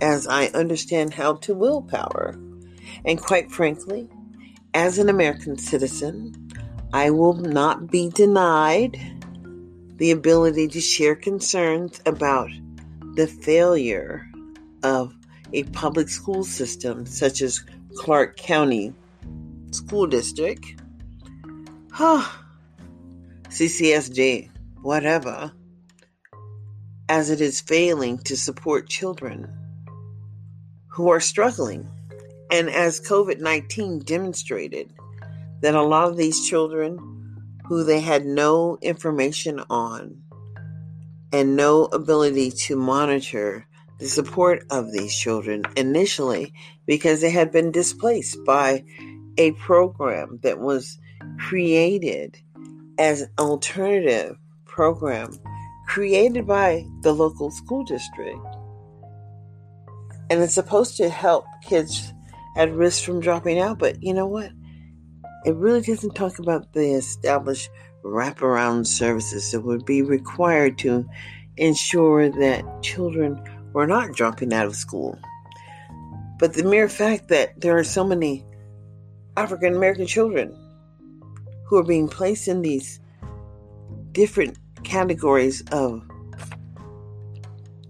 as 0.01 0.27
I 0.27 0.47
understand 0.47 1.13
how 1.13 1.35
to 1.35 1.53
willpower. 1.53 2.35
And 3.05 3.19
quite 3.19 3.51
frankly, 3.51 4.09
as 4.73 4.97
an 4.97 5.09
American 5.09 5.57
citizen, 5.57 6.51
I 6.93 7.09
will 7.09 7.33
not 7.33 7.89
be 7.89 8.09
denied 8.09 8.97
the 9.97 10.11
ability 10.11 10.67
to 10.69 10.81
share 10.81 11.15
concerns 11.15 12.01
about 12.05 12.49
the 13.15 13.27
failure 13.27 14.25
of 14.83 15.13
a 15.53 15.63
public 15.63 16.09
school 16.09 16.43
system 16.43 17.05
such 17.05 17.41
as 17.41 17.63
Clark 17.95 18.37
County 18.37 18.93
School 19.71 20.05
District, 20.05 20.65
huh, 21.91 22.23
CCSD, 23.49 24.49
whatever, 24.81 25.51
as 27.09 27.29
it 27.29 27.41
is 27.41 27.59
failing 27.59 28.19
to 28.19 28.37
support 28.37 28.87
children 28.87 29.47
who 30.97 31.11
are 31.11 31.19
struggling. 31.19 31.87
And 32.49 32.71
as 32.71 32.99
COVID 32.99 33.39
19 33.39 33.99
demonstrated, 33.99 34.91
that 35.61 35.75
a 35.75 35.83
lot 35.83 36.09
of 36.09 36.17
these 36.17 36.49
children 36.49 36.97
who 37.65 37.83
they 37.83 37.99
had 37.99 38.25
no 38.25 38.79
information 38.81 39.61
on 39.69 40.23
and 41.31 41.55
no 41.55 41.85
ability 41.85 42.49
to 42.49 42.75
monitor 42.75 43.67
the 43.99 44.07
support 44.07 44.65
of 44.71 44.91
these 44.91 45.15
children 45.15 45.65
initially 45.75 46.51
because 46.87 47.21
they 47.21 47.29
had 47.29 47.51
been 47.51 47.71
displaced 47.71 48.43
by 48.43 48.83
a 49.37 49.51
program 49.51 50.39
that 50.41 50.59
was 50.59 50.97
created 51.37 52.39
as 52.97 53.21
an 53.21 53.29
alternative 53.37 54.35
program 54.65 55.29
created 55.85 56.47
by 56.47 56.83
the 57.01 57.13
local 57.13 57.51
school 57.51 57.83
district 57.83 58.56
and 60.29 60.41
it's 60.41 60.53
supposed 60.53 60.97
to 60.97 61.09
help 61.09 61.45
kids 61.63 62.13
at 62.55 62.73
risk 62.73 63.03
from 63.03 63.19
dropping 63.19 63.59
out. 63.59 63.79
But 63.79 64.01
you 64.01 64.13
know 64.13 64.27
what? 64.27 64.51
It 65.45 65.55
really 65.55 65.81
doesn't 65.81 66.15
talk 66.15 66.39
about 66.39 66.73
the 66.73 66.93
established 66.95 67.69
wraparound 68.03 68.87
services 68.87 69.51
that 69.51 69.61
would 69.61 69.85
be 69.85 70.01
required 70.01 70.77
to 70.79 71.05
ensure 71.57 72.29
that 72.29 72.63
children 72.81 73.41
were 73.73 73.87
not 73.87 74.11
dropping 74.13 74.53
out 74.53 74.65
of 74.65 74.75
school. 74.75 75.17
But 76.39 76.53
the 76.53 76.63
mere 76.63 76.89
fact 76.89 77.29
that 77.29 77.59
there 77.61 77.77
are 77.77 77.83
so 77.83 78.03
many 78.03 78.45
African 79.35 79.75
American 79.75 80.07
children 80.07 80.55
who 81.65 81.77
are 81.77 81.83
being 81.83 82.07
placed 82.07 82.47
in 82.47 82.61
these 82.61 82.99
different 84.11 84.57
categories 84.83 85.63
of 85.71 86.01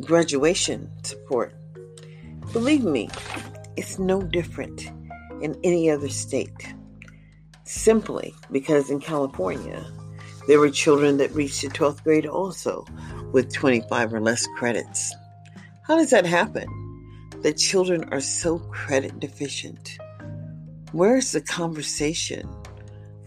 graduation 0.01 0.91
support 1.03 1.56
Believe 2.57 2.85
me, 2.85 3.07
it's 3.75 3.99
no 3.99 4.23
different 4.23 4.91
in 5.43 5.55
any 5.63 5.91
other 5.91 6.09
state. 6.09 6.73
Simply 7.65 8.33
because 8.51 8.89
in 8.89 8.99
California, 8.99 9.85
there 10.47 10.59
were 10.59 10.71
children 10.71 11.17
that 11.17 11.31
reached 11.35 11.61
the 11.61 11.67
12th 11.67 12.03
grade 12.03 12.25
also 12.25 12.83
with 13.31 13.53
25 13.53 14.11
or 14.11 14.21
less 14.21 14.47
credits. 14.57 15.13
How 15.83 15.97
does 15.97 16.09
that 16.09 16.25
happen? 16.25 16.65
That 17.43 17.57
children 17.57 18.11
are 18.11 18.19
so 18.19 18.57
credit 18.57 19.19
deficient. 19.19 19.95
Where's 20.93 21.33
the 21.33 21.41
conversation 21.41 22.49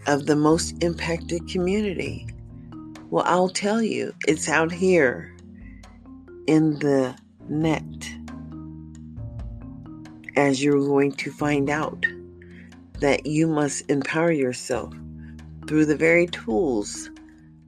of 0.07 0.25
the 0.25 0.35
most 0.35 0.83
impacted 0.83 1.47
community? 1.47 2.27
Well, 3.09 3.23
I'll 3.25 3.47
tell 3.47 3.81
you, 3.81 4.13
it's 4.27 4.49
out 4.49 4.73
here 4.73 5.33
in 6.47 6.79
the 6.79 7.15
net 7.47 8.11
as 10.35 10.63
you're 10.63 10.79
going 10.79 11.11
to 11.13 11.31
find 11.31 11.69
out 11.69 12.05
that 12.99 13.25
you 13.25 13.47
must 13.47 13.89
empower 13.89 14.31
yourself 14.31 14.93
through 15.67 15.85
the 15.85 15.95
very 15.95 16.27
tools 16.27 17.09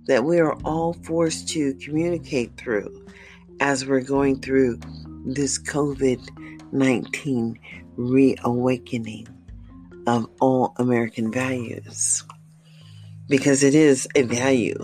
that 0.07 0.23
we 0.23 0.39
are 0.39 0.53
all 0.63 0.93
forced 1.03 1.47
to 1.49 1.73
communicate 1.75 2.55
through 2.57 3.05
as 3.59 3.85
we're 3.85 4.01
going 4.01 4.39
through 4.39 4.79
this 5.25 5.57
COVID 5.59 6.29
19 6.73 7.59
reawakening 7.95 9.27
of 10.07 10.27
all 10.41 10.73
American 10.77 11.31
values. 11.31 12.23
Because 13.29 13.63
it 13.63 13.75
is 13.75 14.07
a 14.15 14.23
value 14.23 14.77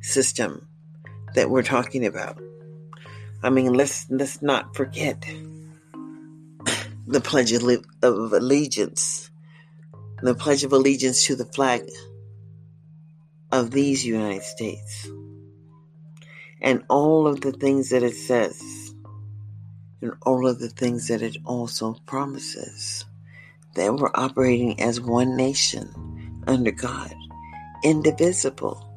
system 0.00 0.66
that 1.34 1.50
we're 1.50 1.62
talking 1.62 2.06
about. 2.06 2.40
I 3.42 3.50
mean, 3.50 3.74
let's 3.74 4.06
let's 4.08 4.40
not 4.40 4.74
forget 4.74 5.26
the 7.12 7.20
Pledge 7.20 7.52
of 7.52 7.62
Allegiance, 8.32 9.30
the 10.22 10.34
Pledge 10.34 10.64
of 10.64 10.72
Allegiance 10.72 11.26
to 11.26 11.36
the 11.36 11.44
flag 11.44 11.82
of 13.50 13.70
these 13.70 14.06
United 14.06 14.42
States, 14.42 15.08
and 16.62 16.82
all 16.88 17.26
of 17.26 17.42
the 17.42 17.52
things 17.52 17.90
that 17.90 18.02
it 18.02 18.14
says, 18.14 18.94
and 20.00 20.12
all 20.22 20.48
of 20.48 20.58
the 20.58 20.70
things 20.70 21.08
that 21.08 21.20
it 21.20 21.36
also 21.44 21.94
promises, 22.06 23.04
that 23.74 23.94
we're 23.94 24.10
operating 24.14 24.80
as 24.80 24.98
one 24.98 25.36
nation 25.36 26.42
under 26.46 26.70
God, 26.70 27.14
indivisible, 27.84 28.88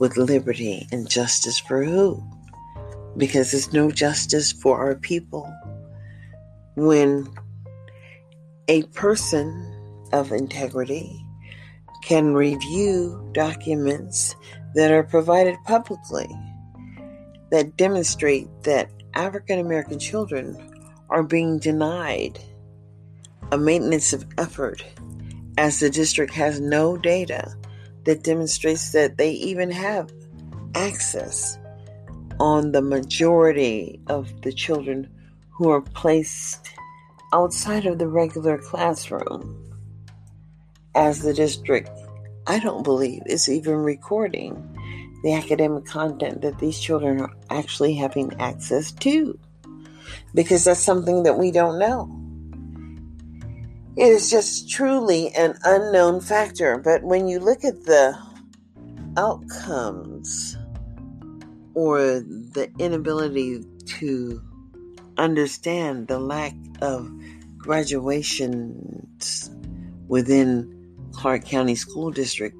with 0.00 0.16
liberty 0.16 0.88
and 0.90 1.08
justice 1.08 1.60
for 1.60 1.84
who? 1.84 2.20
Because 3.16 3.52
there's 3.52 3.72
no 3.72 3.92
justice 3.92 4.50
for 4.50 4.80
our 4.80 4.96
people 4.96 5.48
when 6.74 7.28
a 8.70 8.84
person 8.94 9.74
of 10.12 10.30
integrity 10.30 11.26
can 12.04 12.34
review 12.34 13.28
documents 13.32 14.36
that 14.76 14.92
are 14.92 15.02
provided 15.02 15.56
publicly 15.64 16.28
that 17.50 17.76
demonstrate 17.76 18.46
that 18.62 18.88
African 19.14 19.58
American 19.58 19.98
children 19.98 20.56
are 21.08 21.24
being 21.24 21.58
denied 21.58 22.38
a 23.50 23.58
maintenance 23.58 24.12
of 24.12 24.24
effort 24.38 24.84
as 25.58 25.80
the 25.80 25.90
district 25.90 26.32
has 26.32 26.60
no 26.60 26.96
data 26.96 27.52
that 28.04 28.22
demonstrates 28.22 28.92
that 28.92 29.18
they 29.18 29.32
even 29.32 29.72
have 29.72 30.12
access 30.76 31.58
on 32.38 32.70
the 32.70 32.82
majority 32.82 34.00
of 34.06 34.42
the 34.42 34.52
children 34.52 35.10
who 35.48 35.70
are 35.70 35.80
placed 35.80 36.70
outside 37.32 37.86
of 37.86 37.98
the 37.98 38.08
regular 38.08 38.58
classroom 38.58 39.56
as 40.94 41.22
the 41.22 41.34
district, 41.34 41.90
I 42.46 42.58
don't 42.58 42.82
believe, 42.82 43.22
is 43.26 43.48
even 43.48 43.76
recording 43.76 44.76
the 45.22 45.34
academic 45.34 45.84
content 45.84 46.42
that 46.42 46.58
these 46.58 46.80
children 46.80 47.20
are 47.20 47.32
actually 47.50 47.94
having 47.94 48.32
access 48.40 48.92
to. 48.92 49.38
Because 50.34 50.64
that's 50.64 50.80
something 50.80 51.22
that 51.24 51.38
we 51.38 51.50
don't 51.50 51.78
know. 51.78 52.16
It 53.96 54.08
is 54.08 54.30
just 54.30 54.70
truly 54.70 55.32
an 55.34 55.58
unknown 55.64 56.20
factor. 56.20 56.78
But 56.78 57.02
when 57.02 57.28
you 57.28 57.38
look 57.38 57.64
at 57.64 57.84
the 57.84 58.18
outcomes 59.16 60.56
or 61.74 61.98
the 62.20 62.70
inability 62.78 63.64
to 63.86 64.42
understand 65.16 66.08
the 66.08 66.18
lack 66.18 66.54
of 66.80 67.10
graduations 67.58 69.50
within 70.08 70.76
Clark 71.12 71.44
County 71.44 71.74
School 71.74 72.10
District, 72.10 72.56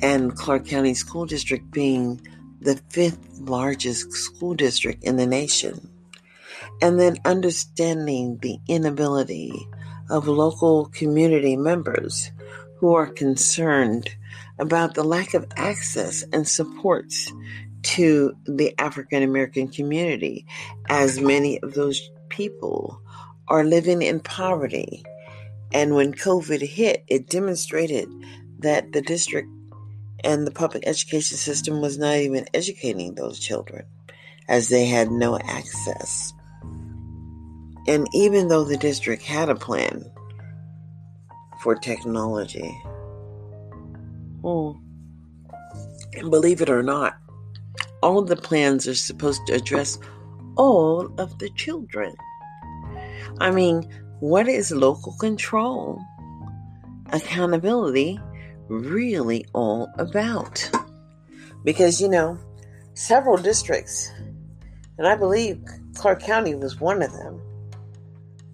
and 0.00 0.34
Clark 0.34 0.66
County 0.66 0.94
School 0.94 1.26
District 1.26 1.70
being 1.70 2.20
the 2.60 2.80
fifth 2.90 3.38
largest 3.38 4.12
school 4.12 4.54
district 4.54 5.04
in 5.04 5.16
the 5.16 5.26
nation. 5.26 5.88
And 6.80 6.98
then 6.98 7.16
understanding 7.24 8.38
the 8.40 8.58
inability 8.68 9.52
of 10.10 10.28
local 10.28 10.86
community 10.86 11.56
members 11.56 12.30
who 12.78 12.94
are 12.94 13.06
concerned 13.06 14.10
about 14.58 14.94
the 14.94 15.04
lack 15.04 15.34
of 15.34 15.46
access 15.56 16.22
and 16.32 16.46
supports 16.46 17.32
to 17.82 18.32
the 18.44 18.74
African 18.78 19.22
American 19.22 19.68
community, 19.68 20.46
as 20.88 21.20
many 21.20 21.60
of 21.62 21.74
those 21.74 22.10
people 22.28 23.00
are 23.48 23.64
living 23.64 24.02
in 24.02 24.20
poverty. 24.20 25.04
And 25.72 25.94
when 25.94 26.14
COVID 26.14 26.60
hit, 26.60 27.04
it 27.08 27.28
demonstrated 27.28 28.08
that 28.60 28.92
the 28.92 29.02
district 29.02 29.48
and 30.24 30.46
the 30.46 30.52
public 30.52 30.86
education 30.86 31.36
system 31.36 31.80
was 31.80 31.98
not 31.98 32.16
even 32.16 32.46
educating 32.54 33.14
those 33.14 33.40
children 33.40 33.84
as 34.48 34.68
they 34.68 34.86
had 34.86 35.10
no 35.10 35.38
access. 35.38 36.32
And 37.88 38.06
even 38.14 38.48
though 38.48 38.64
the 38.64 38.76
district 38.76 39.24
had 39.24 39.48
a 39.48 39.56
plan 39.56 40.04
for 41.62 41.74
technology, 41.74 42.72
oh, 44.44 44.80
and 46.14 46.30
believe 46.30 46.60
it 46.60 46.70
or 46.70 46.82
not, 46.82 47.16
all 48.02 48.22
the 48.22 48.36
plans 48.36 48.86
are 48.88 48.94
supposed 48.94 49.40
to 49.46 49.54
address 49.54 49.98
all 50.56 51.12
of 51.18 51.38
the 51.38 51.50
children. 51.50 52.14
I 53.40 53.50
mean, 53.50 53.88
what 54.20 54.48
is 54.48 54.70
local 54.70 55.14
control, 55.18 56.00
accountability 57.12 58.20
really 58.68 59.46
all 59.54 59.88
about? 59.98 60.70
Because, 61.64 62.00
you 62.00 62.08
know, 62.08 62.38
several 62.94 63.36
districts, 63.36 64.10
and 64.98 65.06
I 65.06 65.16
believe 65.16 65.62
Clark 65.94 66.22
County 66.22 66.54
was 66.54 66.80
one 66.80 67.02
of 67.02 67.12
them, 67.12 67.40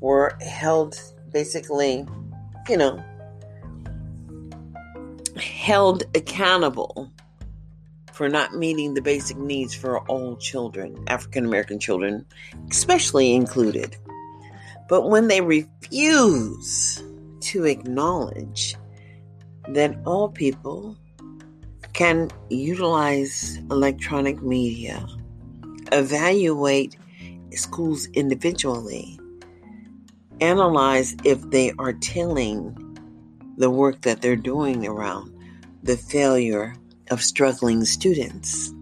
were 0.00 0.36
held 0.40 1.00
basically, 1.32 2.06
you 2.68 2.76
know, 2.76 3.02
held 5.40 6.04
accountable 6.14 7.10
for 8.12 8.28
not 8.28 8.54
meeting 8.54 8.94
the 8.94 9.02
basic 9.02 9.36
needs 9.36 9.74
for 9.74 10.00
all 10.08 10.36
children, 10.36 11.04
African 11.06 11.44
American 11.44 11.78
children, 11.78 12.26
especially 12.70 13.32
included. 13.32 13.96
But 14.88 15.08
when 15.08 15.28
they 15.28 15.40
refuse 15.40 17.02
to 17.40 17.64
acknowledge 17.64 18.74
that 19.68 19.96
all 20.04 20.30
people 20.30 20.96
can 21.92 22.30
utilize 22.48 23.58
electronic 23.70 24.42
media, 24.42 25.06
evaluate 25.92 26.96
schools 27.52 28.06
individually, 28.14 29.18
analyze 30.40 31.14
if 31.24 31.40
they 31.50 31.72
are 31.78 31.92
telling 31.92 32.76
the 33.58 33.70
work 33.70 34.00
that 34.02 34.22
they're 34.22 34.36
doing 34.36 34.86
around 34.86 35.34
the 35.82 35.96
failure 35.96 36.74
of 37.10 37.22
struggling 37.22 37.84
students. 37.84 38.72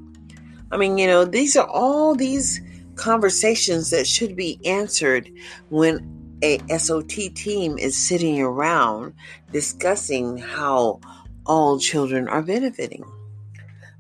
I 0.71 0.77
mean, 0.77 0.99
you 0.99 1.07
know, 1.07 1.25
these 1.25 1.57
are 1.57 1.67
all 1.67 2.15
these 2.15 2.61
conversations 2.95 3.91
that 3.91 4.07
should 4.07 4.37
be 4.37 4.61
answered 4.65 5.31
when 5.71 6.13
a 6.43 6.59
SOT 6.79 7.09
team 7.35 7.79
is 7.79 7.97
sitting 7.97 8.41
around 8.41 9.15
discussing 9.53 10.37
how 10.37 11.01
all 11.47 11.79
children 11.79 12.29
are 12.29 12.43
benefiting. 12.43 13.05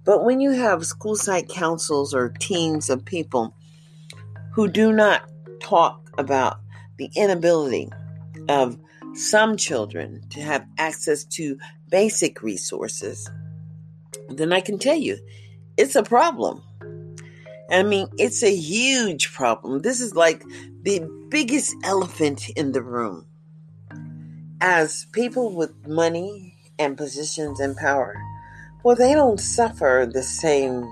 But 0.05 0.25
when 0.25 0.41
you 0.41 0.53
have 0.53 0.87
school 0.87 1.17
site 1.17 1.49
councils 1.49 2.15
or 2.15 2.29
teams 2.29 2.91
of 2.91 3.05
people 3.05 3.55
who 4.53 4.69
do 4.69 4.93
not 4.93 5.29
talk 5.61 6.11
about 6.19 6.61
the 6.99 7.11
inability 7.17 7.91
of 8.49 8.79
some 9.17 9.57
children 9.57 10.23
to 10.31 10.41
have 10.41 10.67
access 10.79 11.25
to 11.25 11.59
basic 11.91 12.43
resources, 12.43 13.31
then 14.29 14.53
I 14.53 14.61
can 14.61 14.79
tell 14.79 14.97
you 14.97 15.19
it's 15.77 15.97
a 15.97 16.03
problem. 16.03 16.63
I 17.71 17.83
mean, 17.83 18.09
it's 18.19 18.43
a 18.43 18.55
huge 18.55 19.33
problem. 19.33 19.83
This 19.83 20.01
is 20.01 20.15
like 20.15 20.45
the 20.83 21.01
biggest 21.31 21.75
elephant 21.83 22.49
in 22.51 22.73
the 22.73 22.83
room. 22.83 23.27
As 24.61 25.07
people 25.13 25.55
with 25.55 25.87
money 25.87 26.55
and 26.79 26.97
positions 26.97 27.61
and 27.61 27.77
power, 27.77 28.15
well, 28.85 28.95
they 28.95 29.15
don't 29.15 29.41
suffer 29.41 30.09
the 30.11 30.23
same 30.23 30.89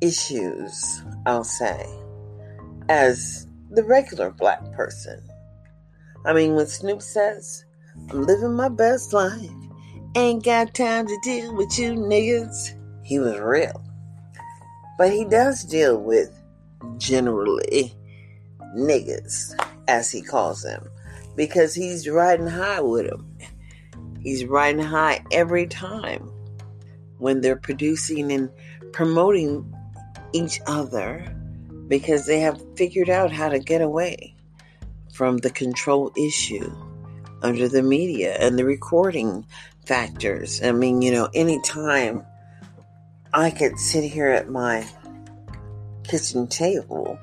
issues, 0.00 1.02
I'll 1.24 1.44
say, 1.44 1.86
as 2.88 3.46
the 3.70 3.82
regular 3.82 4.30
black 4.30 4.72
person. 4.72 5.22
I 6.24 6.32
mean, 6.32 6.54
when 6.54 6.66
Snoop 6.66 7.02
says, 7.02 7.64
I'm 8.10 8.22
living 8.22 8.54
my 8.54 8.68
best 8.68 9.12
life, 9.12 9.50
ain't 10.14 10.44
got 10.44 10.74
time 10.74 11.06
to 11.06 11.18
deal 11.22 11.54
with 11.54 11.78
you 11.78 11.92
niggas, 11.92 12.78
he 13.04 13.18
was 13.18 13.38
real. 13.38 13.82
But 14.98 15.12
he 15.12 15.24
does 15.24 15.64
deal 15.64 16.00
with 16.00 16.30
generally 16.98 17.92
niggas, 18.76 19.60
as 19.88 20.10
he 20.10 20.22
calls 20.22 20.62
them, 20.62 20.88
because 21.34 21.74
he's 21.74 22.08
riding 22.08 22.46
high 22.46 22.80
with 22.80 23.08
them. 23.08 23.36
He's 24.22 24.44
riding 24.44 24.80
high 24.80 25.24
every 25.32 25.66
time 25.66 26.30
when 27.18 27.40
they're 27.40 27.56
producing 27.56 28.30
and 28.30 28.48
promoting 28.92 29.74
each 30.32 30.60
other 30.66 31.26
because 31.88 32.26
they 32.26 32.38
have 32.40 32.62
figured 32.76 33.10
out 33.10 33.32
how 33.32 33.48
to 33.48 33.58
get 33.58 33.80
away 33.80 34.31
from 35.12 35.38
the 35.38 35.50
control 35.50 36.12
issue 36.16 36.72
under 37.42 37.68
the 37.68 37.82
media 37.82 38.36
and 38.38 38.58
the 38.58 38.64
recording 38.64 39.46
factors. 39.86 40.62
I 40.62 40.72
mean, 40.72 41.02
you 41.02 41.12
know, 41.12 41.28
anytime 41.34 42.24
I 43.34 43.50
could 43.50 43.78
sit 43.78 44.04
here 44.04 44.28
at 44.28 44.48
my 44.48 44.86
kitchen 46.04 46.46
table 46.46 47.18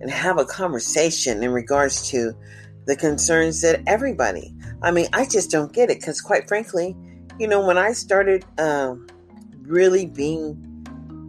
and 0.00 0.10
have 0.10 0.38
a 0.38 0.44
conversation 0.44 1.42
in 1.42 1.50
regards 1.50 2.08
to 2.10 2.34
the 2.86 2.96
concerns 2.96 3.60
that 3.60 3.82
everybody. 3.86 4.54
I 4.82 4.90
mean, 4.90 5.08
I 5.12 5.26
just 5.26 5.50
don't 5.50 5.72
get 5.72 5.90
it 5.90 6.00
because, 6.00 6.20
quite 6.20 6.48
frankly, 6.48 6.96
you 7.38 7.46
know, 7.46 7.64
when 7.64 7.76
I 7.76 7.92
started 7.92 8.44
um, 8.58 9.06
really 9.62 10.06
being 10.06 10.56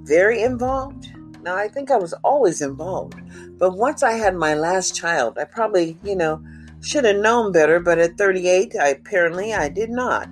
very 0.06 0.42
involved, 0.42 1.12
now 1.42 1.56
I 1.56 1.68
think 1.68 1.92
I 1.92 1.98
was 1.98 2.14
always 2.24 2.62
involved, 2.62 3.20
but 3.58 3.78
once 3.78 4.04
I 4.04 4.14
had 4.14 4.36
my 4.36 4.54
last 4.54 4.96
child, 4.96 5.38
I 5.38 5.46
probably, 5.46 5.98
you 6.04 6.16
know, 6.16 6.44
should 6.82 7.06
have 7.06 7.18
known 7.18 7.52
better. 7.52 7.80
But 7.80 8.00
at 8.00 8.18
38, 8.18 8.76
I 8.80 8.88
apparently 8.90 9.54
I 9.54 9.70
did 9.70 9.90
not. 9.90 10.30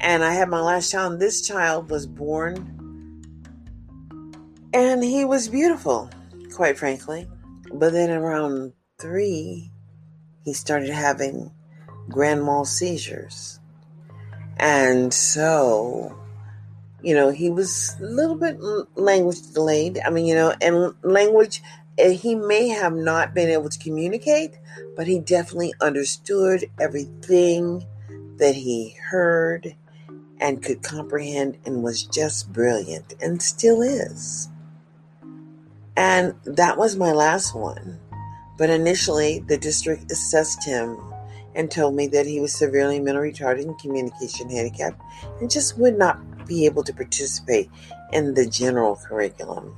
And 0.00 0.22
I 0.22 0.32
had 0.32 0.48
my 0.48 0.60
last 0.60 0.90
child. 0.90 1.18
This 1.18 1.46
child 1.46 1.90
was 1.90 2.06
born 2.06 2.76
and 4.76 5.02
he 5.02 5.24
was 5.24 5.48
beautiful, 5.48 6.10
quite 6.54 6.76
frankly. 6.76 7.26
But 7.72 7.94
then 7.94 8.10
around 8.10 8.74
three, 8.98 9.72
he 10.44 10.52
started 10.52 10.90
having 10.90 11.50
grand 12.10 12.44
mal 12.44 12.66
seizures. 12.66 13.58
And 14.58 15.14
so, 15.14 16.14
you 17.06 17.14
know, 17.14 17.30
he 17.30 17.50
was 17.50 17.94
a 18.00 18.04
little 18.04 18.34
bit 18.34 18.58
language 18.96 19.40
delayed. 19.54 20.00
I 20.04 20.10
mean, 20.10 20.26
you 20.26 20.34
know, 20.34 20.52
and 20.60 20.92
language, 21.04 21.62
eh, 21.98 22.10
he 22.10 22.34
may 22.34 22.66
have 22.66 22.94
not 22.94 23.32
been 23.32 23.48
able 23.48 23.68
to 23.68 23.78
communicate, 23.78 24.58
but 24.96 25.06
he 25.06 25.20
definitely 25.20 25.72
understood 25.80 26.68
everything 26.80 27.86
that 28.38 28.56
he 28.56 28.96
heard 29.08 29.76
and 30.40 30.64
could 30.64 30.82
comprehend 30.82 31.58
and 31.64 31.84
was 31.84 32.02
just 32.02 32.52
brilliant 32.52 33.14
and 33.22 33.40
still 33.40 33.82
is. 33.82 34.48
And 35.96 36.34
that 36.44 36.76
was 36.76 36.96
my 36.96 37.12
last 37.12 37.54
one. 37.54 38.00
But 38.58 38.68
initially, 38.68 39.44
the 39.46 39.58
district 39.58 40.10
assessed 40.10 40.64
him 40.64 40.98
and 41.54 41.70
told 41.70 41.94
me 41.94 42.08
that 42.08 42.26
he 42.26 42.40
was 42.40 42.52
severely 42.52 42.98
mentally 42.98 43.32
retarded 43.32 43.62
and 43.62 43.78
communication 43.78 44.50
handicapped 44.50 45.00
and 45.40 45.48
just 45.48 45.78
would 45.78 45.96
not 45.96 46.18
be 46.46 46.66
able 46.66 46.82
to 46.84 46.92
participate 46.92 47.70
in 48.12 48.34
the 48.34 48.46
general 48.46 48.96
curriculum 48.96 49.76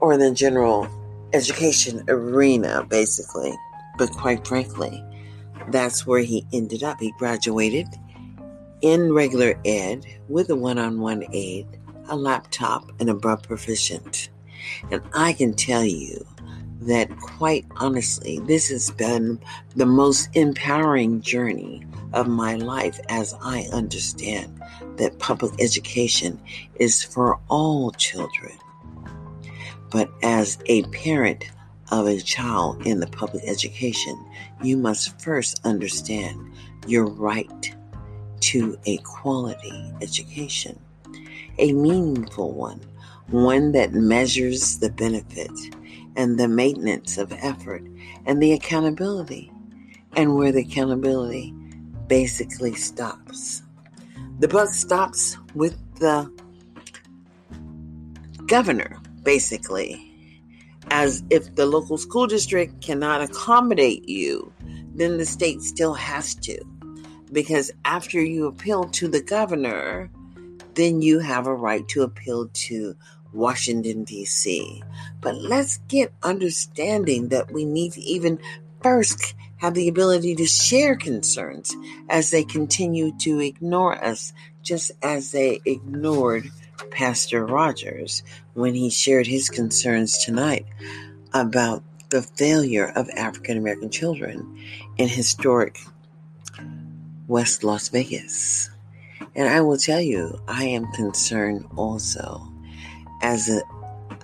or 0.00 0.12
in 0.12 0.20
the 0.20 0.32
general 0.32 0.88
education 1.32 2.04
arena, 2.08 2.84
basically. 2.88 3.52
But 3.98 4.10
quite 4.10 4.46
frankly, 4.46 5.04
that's 5.68 6.06
where 6.06 6.20
he 6.20 6.46
ended 6.52 6.82
up. 6.82 7.00
He 7.00 7.12
graduated 7.18 7.86
in 8.82 9.12
regular 9.12 9.58
ed 9.64 10.06
with 10.28 10.50
a 10.50 10.56
one 10.56 10.78
on 10.78 11.00
one 11.00 11.24
aide, 11.32 11.78
a 12.08 12.16
laptop, 12.16 12.90
and 12.98 13.08
a 13.08 13.12
above 13.12 13.42
proficient. 13.42 14.30
And 14.90 15.02
I 15.14 15.32
can 15.32 15.54
tell 15.54 15.84
you 15.84 16.26
that 16.82 17.14
quite 17.18 17.66
honestly, 17.76 18.40
this 18.40 18.70
has 18.70 18.90
been 18.90 19.38
the 19.76 19.86
most 19.86 20.28
empowering 20.34 21.20
journey 21.20 21.84
of 22.12 22.26
my 22.26 22.54
life 22.54 22.98
as 23.08 23.34
I 23.42 23.68
understand 23.72 24.59
that 25.00 25.18
public 25.18 25.52
education 25.60 26.40
is 26.76 27.02
for 27.02 27.40
all 27.48 27.90
children. 27.92 28.56
But 29.90 30.10
as 30.22 30.58
a 30.66 30.84
parent 30.84 31.50
of 31.90 32.06
a 32.06 32.20
child 32.20 32.86
in 32.86 33.00
the 33.00 33.08
public 33.08 33.42
education, 33.44 34.16
you 34.62 34.76
must 34.76 35.20
first 35.20 35.60
understand 35.64 36.52
your 36.86 37.06
right 37.06 37.74
to 38.40 38.78
a 38.86 38.98
quality 38.98 39.92
education, 40.00 40.78
a 41.58 41.72
meaningful 41.72 42.52
one 42.52 42.80
one 43.30 43.70
that 43.72 43.92
measures 43.92 44.78
the 44.78 44.90
benefit 44.90 45.50
and 46.16 46.38
the 46.38 46.48
maintenance 46.48 47.16
of 47.16 47.32
effort 47.32 47.82
and 48.26 48.42
the 48.42 48.52
accountability, 48.52 49.52
and 50.16 50.34
where 50.34 50.50
the 50.50 50.62
accountability 50.62 51.54
basically 52.08 52.74
stops. 52.74 53.62
The 54.40 54.48
buck 54.48 54.70
stops 54.70 55.36
with 55.54 55.76
the 55.96 56.32
governor, 58.46 58.96
basically, 59.22 60.00
as 60.90 61.22
if 61.28 61.54
the 61.56 61.66
local 61.66 61.98
school 61.98 62.26
district 62.26 62.80
cannot 62.80 63.20
accommodate 63.20 64.08
you, 64.08 64.50
then 64.94 65.18
the 65.18 65.26
state 65.26 65.60
still 65.60 65.92
has 65.92 66.34
to. 66.36 66.58
Because 67.30 67.70
after 67.84 68.18
you 68.18 68.46
appeal 68.46 68.84
to 68.84 69.08
the 69.08 69.20
governor, 69.20 70.10
then 70.72 71.02
you 71.02 71.18
have 71.18 71.46
a 71.46 71.54
right 71.54 71.86
to 71.88 72.00
appeal 72.00 72.48
to 72.48 72.96
Washington, 73.34 74.04
D.C. 74.04 74.82
But 75.20 75.34
let's 75.34 75.76
get 75.88 76.14
understanding 76.22 77.28
that 77.28 77.52
we 77.52 77.66
need 77.66 77.92
to 77.92 78.00
even 78.00 78.38
first 78.82 79.34
have 79.60 79.74
the 79.74 79.88
ability 79.88 80.34
to 80.36 80.46
share 80.46 80.96
concerns 80.96 81.76
as 82.08 82.30
they 82.30 82.44
continue 82.44 83.16
to 83.18 83.40
ignore 83.40 84.02
us, 84.02 84.32
just 84.62 84.90
as 85.02 85.32
they 85.32 85.60
ignored 85.64 86.50
Pastor 86.90 87.44
Rogers 87.44 88.22
when 88.54 88.74
he 88.74 88.90
shared 88.90 89.26
his 89.26 89.48
concerns 89.50 90.18
tonight 90.18 90.66
about 91.32 91.82
the 92.08 92.22
failure 92.22 92.90
of 92.96 93.08
African 93.10 93.56
American 93.56 93.90
children 93.90 94.58
in 94.96 95.08
historic 95.08 95.78
West 97.28 97.62
Las 97.62 97.88
Vegas. 97.88 98.70
And 99.36 99.48
I 99.48 99.60
will 99.60 99.76
tell 99.76 100.00
you, 100.00 100.40
I 100.48 100.64
am 100.64 100.90
concerned 100.92 101.66
also 101.76 102.50
as 103.22 103.48
a, 103.48 103.62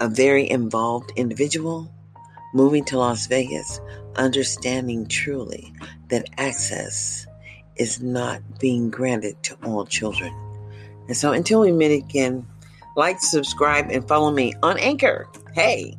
a 0.00 0.08
very 0.08 0.50
involved 0.50 1.12
individual, 1.14 1.90
moving 2.56 2.84
to 2.86 2.98
Las 2.98 3.26
Vegas, 3.26 3.80
understanding 4.16 5.06
truly 5.06 5.72
that 6.08 6.28
access 6.38 7.26
is 7.76 8.00
not 8.00 8.40
being 8.58 8.88
granted 8.88 9.40
to 9.42 9.54
all 9.62 9.84
children. 9.84 10.34
And 11.06 11.16
so 11.16 11.32
until 11.32 11.60
we 11.60 11.70
meet 11.70 11.94
again, 11.94 12.46
like, 12.96 13.20
subscribe, 13.20 13.90
and 13.90 14.08
follow 14.08 14.30
me 14.30 14.54
on 14.62 14.78
Anchor. 14.78 15.28
Hey, 15.54 15.98